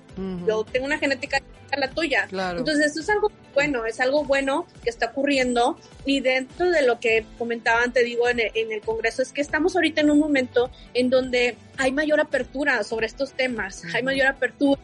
[0.46, 2.26] yo tengo una genética a la tuya.
[2.30, 7.00] Entonces, esto es algo bueno, es algo bueno que está ocurriendo y dentro de lo
[7.00, 10.18] que comentaban, te digo, en el, en el Congreso, es que estamos ahorita en un
[10.18, 14.80] momento en donde hay mayor apertura sobre estos temas, hay mayor apertura,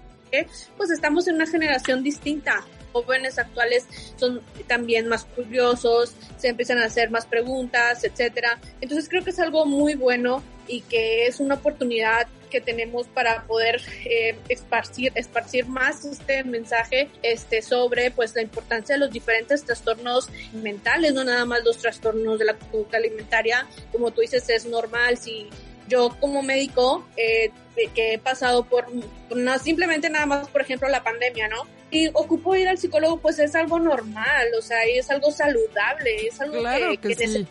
[0.77, 2.63] pues estamos en una generación distinta
[3.03, 3.87] jóvenes actuales
[4.17, 8.59] son también más curiosos, se empiezan a hacer más preguntas, etcétera.
[8.81, 13.45] Entonces creo que es algo muy bueno y que es una oportunidad que tenemos para
[13.45, 19.65] poder eh, esparcir, esparcir más este mensaje este, sobre pues la importancia de los diferentes
[19.65, 24.65] trastornos mentales, no nada más los trastornos de la conducta alimentaria, como tú dices, es
[24.65, 25.49] normal si
[25.89, 27.51] yo como médico eh,
[27.95, 28.87] que he pasado por,
[29.35, 31.67] no simplemente nada más, por ejemplo, la pandemia, ¿no?
[31.91, 36.41] Y ocupo ir al psicólogo, pues es algo normal, o sea, es algo saludable, es
[36.41, 36.63] algo
[37.01, 37.47] que, que,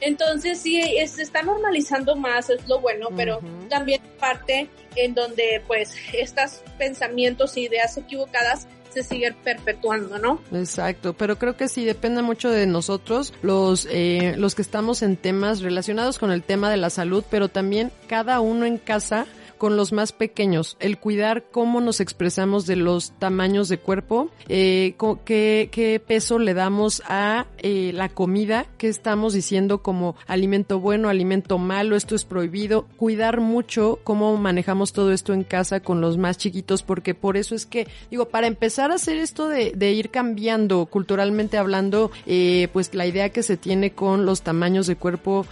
[0.00, 5.94] Entonces sí, se está normalizando más, es lo bueno, pero también parte en donde pues
[6.12, 10.40] estos pensamientos e ideas equivocadas se siguen perpetuando, ¿no?
[10.52, 15.16] Exacto, pero creo que sí depende mucho de nosotros, los, eh, los que estamos en
[15.16, 19.26] temas relacionados con el tema de la salud, pero también cada uno en casa
[19.58, 24.94] con los más pequeños, el cuidar cómo nos expresamos de los tamaños de cuerpo, eh,
[25.24, 31.58] qué, peso le damos a eh, la comida, qué estamos diciendo como alimento bueno, alimento
[31.58, 36.38] malo, esto es prohibido, cuidar mucho cómo manejamos todo esto en casa con los más
[36.38, 40.86] chiquitos, porque por eso es que, digo, para empezar a hacer esto de, ir cambiando
[40.86, 45.46] culturalmente hablando, eh, pues la idea que se tiene con los tamaños de cuerpo,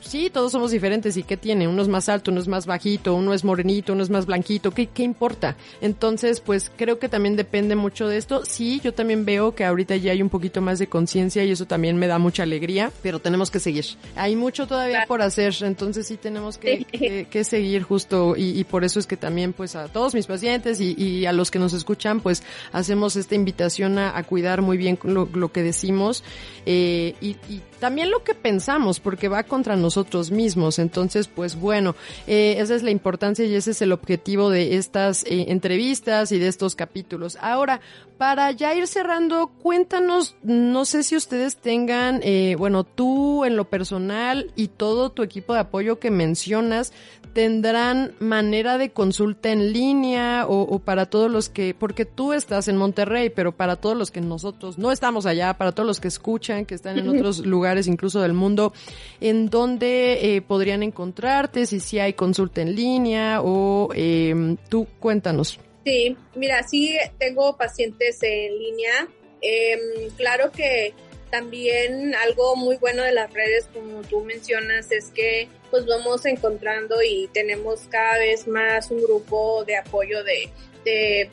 [0.00, 3.14] sí, todos somos diferentes y qué tiene, uno es más alto, uno es más bajito,
[3.14, 5.56] uno es morenito, uno es más blanquito, ¿qué, qué importa?
[5.82, 8.46] Entonces, pues creo que también depende mucho de esto.
[8.46, 11.66] Sí, yo también veo que ahorita ya hay un poquito más de conciencia y eso
[11.66, 13.84] también me da mucha alegría, pero tenemos que seguir.
[14.16, 16.86] Hay mucho todavía por hacer, entonces sí tenemos que,
[17.30, 20.80] que, seguir justo y, y, por eso es que también pues a todos mis pacientes
[20.80, 22.42] y, y a los que nos escuchan pues
[22.72, 26.24] hacemos esta invitación a, a cuidar muy bien lo, lo que decimos
[26.64, 30.78] eh, y, y también lo que pensamos, porque va contra nosotros mismos.
[30.78, 31.96] Entonces, pues bueno,
[32.28, 36.38] eh, esa es la importancia y ese es el objetivo de estas eh, entrevistas y
[36.38, 37.38] de estos capítulos.
[37.40, 37.80] Ahora,
[38.18, 43.68] para ya ir cerrando, cuéntanos, no sé si ustedes tengan, eh, bueno, tú en lo
[43.68, 46.92] personal y todo tu equipo de apoyo que mencionas,
[47.32, 52.68] tendrán manera de consulta en línea o, o, para todos los que, porque tú estás
[52.68, 56.08] en Monterrey, pero para todos los que nosotros no estamos allá, para todos los que
[56.08, 58.72] escuchan, que están en otros lugares incluso del mundo,
[59.20, 65.58] en donde eh, podrían encontrarte, si sí hay consulta en línea o eh, tú cuéntanos.
[65.84, 69.08] Sí, mira, sí tengo pacientes en línea.
[69.40, 69.76] Eh,
[70.16, 70.94] claro que
[71.32, 77.02] también algo muy bueno de las redes, como tú mencionas, es que pues vamos encontrando
[77.02, 80.50] y tenemos cada vez más un grupo de apoyo de,
[80.84, 81.30] de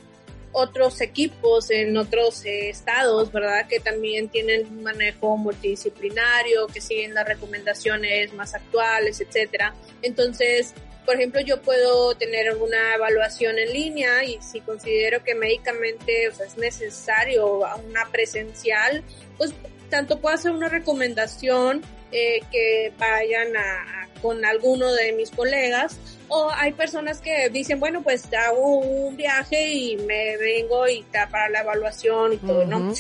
[0.54, 3.68] otros equipos en otros eh, estados, ¿verdad?
[3.68, 9.76] Que también tienen un manejo multidisciplinario, que siguen las recomendaciones más actuales, etcétera.
[10.02, 10.74] Entonces,
[11.06, 16.58] por ejemplo, yo puedo tener una evaluación en línea y si considero que médicamente es
[16.58, 19.04] necesario una presencial,
[19.38, 19.54] pues
[19.90, 21.82] tanto puedo hacer una recomendación
[22.12, 28.04] eh, que vayan a, con alguno de mis colegas o hay personas que dicen, bueno,
[28.04, 32.94] pues hago un viaje y me vengo y está para la evaluación y todo, ¿no?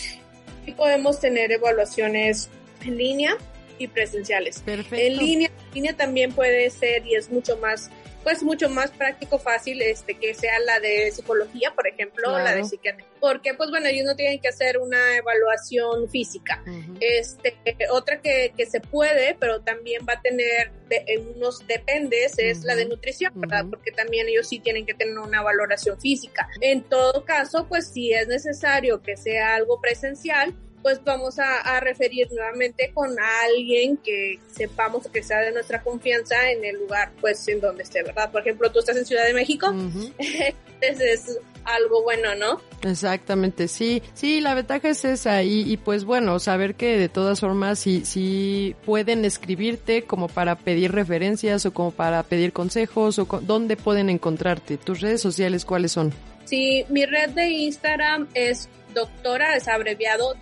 [0.65, 2.49] Y podemos tener evaluaciones
[2.85, 3.37] en línea
[3.77, 4.59] y presenciales.
[4.59, 4.95] Perfecto.
[4.95, 7.89] En línea, en línea también puede ser y es mucho más
[8.23, 12.63] pues mucho más práctico, fácil, este, que sea la de psicología, por ejemplo, la de
[12.63, 13.05] psiquiatría.
[13.19, 16.63] Porque, pues bueno, ellos no tienen que hacer una evaluación física.
[16.99, 17.57] Este,
[17.91, 22.75] otra que, que se puede, pero también va a tener de, unos dependes, es la
[22.75, 23.65] de nutrición, ¿verdad?
[23.69, 26.49] Porque también ellos sí tienen que tener una valoración física.
[26.61, 32.27] En todo caso, pues si es necesario que sea algo presencial, pues vamos a, referir
[32.31, 33.09] nuevamente con
[33.45, 38.03] alguien que sepamos que sea de nuestra confianza en el lugar pues en donde esté,
[38.03, 38.31] ¿verdad?
[38.31, 42.61] Por ejemplo, tú estás en Ciudad de México, entonces es algo bueno, ¿no?
[42.83, 47.39] Exactamente, sí, sí, la ventaja es esa y, y pues bueno, saber que de todas
[47.39, 53.25] formas si, si pueden escribirte como para pedir referencias o como para pedir consejos o
[53.41, 56.13] dónde pueden encontrarte, tus redes sociales cuáles son.
[56.45, 60.33] Sí, mi red de Instagram es doctora, es abreviado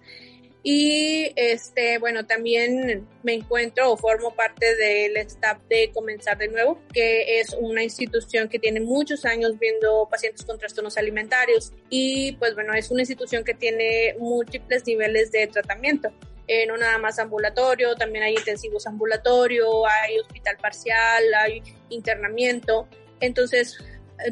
[0.67, 6.81] Y este, bueno, también me encuentro o formo parte del staff de Comenzar de Nuevo,
[6.91, 11.71] que es una institución que tiene muchos años viendo pacientes con trastornos alimentarios.
[11.91, 16.11] Y pues bueno, es una institución que tiene múltiples niveles de tratamiento.
[16.47, 22.87] Eh, no nada más ambulatorio, también hay intensivos ambulatorio, hay hospital parcial, hay internamiento.
[23.19, 23.77] Entonces,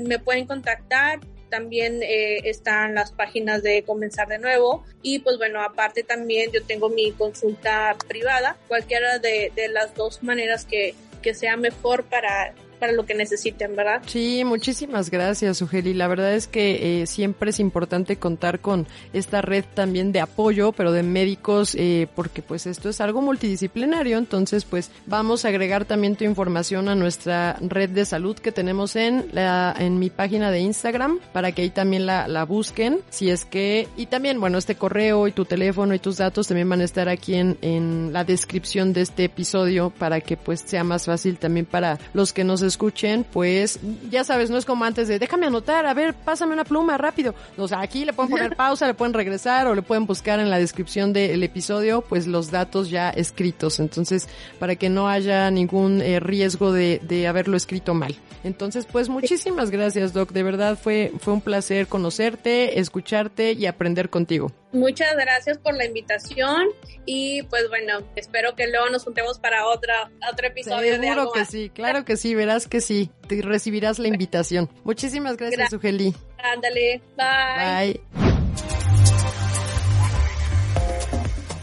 [0.02, 1.20] me pueden contactar
[1.54, 4.84] también eh, están las páginas de Comenzar de Nuevo.
[5.04, 10.24] Y pues bueno, aparte también yo tengo mi consulta privada, cualquiera de, de las dos
[10.24, 14.02] maneras que, que sea mejor para para lo que necesiten, ¿verdad?
[14.08, 15.94] Sí, muchísimas gracias, Ugeli.
[15.94, 20.74] La verdad es que eh, siempre es importante contar con esta red también de apoyo,
[20.74, 24.18] pero de médicos, eh, porque pues esto es algo multidisciplinario.
[24.18, 28.98] Entonces, pues vamos a agregar también tu información a nuestra red de salud que tenemos
[28.98, 33.00] en la en mi página de Instagram para que ahí también la, la busquen.
[33.12, 36.68] Si es que y también bueno este correo y tu teléfono y tus datos también
[36.68, 40.84] van a estar aquí en en la descripción de este episodio para que pues sea
[40.84, 45.08] más fácil también para los que nos escuchen, pues ya sabes, no es como antes
[45.08, 47.36] de déjame anotar, a ver, pásame una pluma rápido.
[47.58, 50.50] O sea, aquí le pueden poner pausa, le pueden regresar o le pueden buscar en
[50.50, 53.80] la descripción del episodio, pues los datos ya escritos.
[53.80, 54.28] Entonces,
[54.60, 58.16] para que no haya ningún eh, riesgo de, de haberlo escrito mal.
[58.44, 60.32] Entonces, pues muchísimas gracias, Doc.
[60.32, 64.52] De verdad fue, fue un placer conocerte, escucharte y aprender contigo.
[64.74, 66.68] Muchas gracias por la invitación
[67.06, 71.46] y pues bueno, espero que luego nos juntemos para otra, otro episodio de algo que
[71.46, 74.70] sí, claro que sí, verás que sí, te recibirás la invitación.
[74.84, 76.16] Muchísimas gracias, Ugeli.
[76.40, 78.02] Ándale, bye.
[78.16, 78.34] Bye.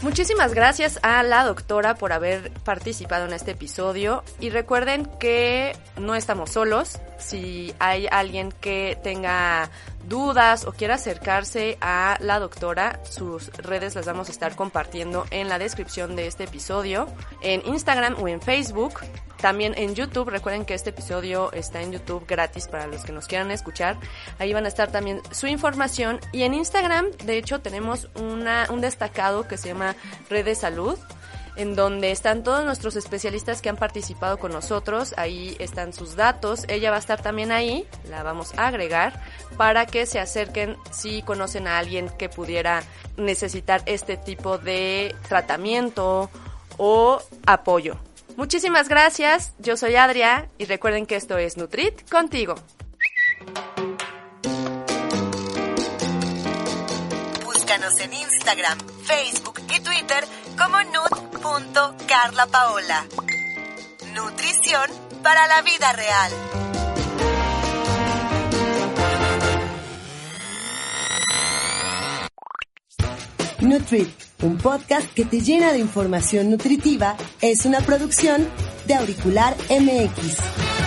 [0.01, 6.15] Muchísimas gracias a la doctora por haber participado en este episodio y recuerden que no
[6.15, 6.97] estamos solos.
[7.19, 9.69] Si hay alguien que tenga
[10.07, 15.49] dudas o quiera acercarse a la doctora, sus redes las vamos a estar compartiendo en
[15.49, 17.07] la descripción de este episodio,
[17.41, 19.01] en Instagram o en Facebook.
[19.41, 23.27] También en YouTube, recuerden que este episodio está en YouTube gratis para los que nos
[23.27, 23.97] quieran escuchar.
[24.37, 26.19] Ahí van a estar también su información.
[26.31, 29.95] Y en Instagram, de hecho, tenemos una, un destacado que se llama
[30.29, 30.99] Red de Salud
[31.55, 35.13] en donde están todos nuestros especialistas que han participado con nosotros.
[35.17, 36.65] Ahí están sus datos.
[36.67, 39.21] Ella va a estar también ahí, la vamos a agregar
[39.57, 42.83] para que se acerquen si conocen a alguien que pudiera
[43.17, 46.29] necesitar este tipo de tratamiento
[46.77, 47.97] o apoyo.
[48.37, 52.55] Muchísimas gracias, yo soy Adria y recuerden que esto es Nutrit contigo.
[57.43, 60.23] Búscanos en Instagram, Facebook y Twitter
[60.61, 63.07] como nut.carlapaola.
[64.13, 64.91] Nutrición
[65.23, 66.31] para la vida real.
[73.61, 74.09] Nutrit,
[74.41, 78.47] un podcast que te llena de información nutritiva, es una producción
[78.85, 80.80] de Auricular MX.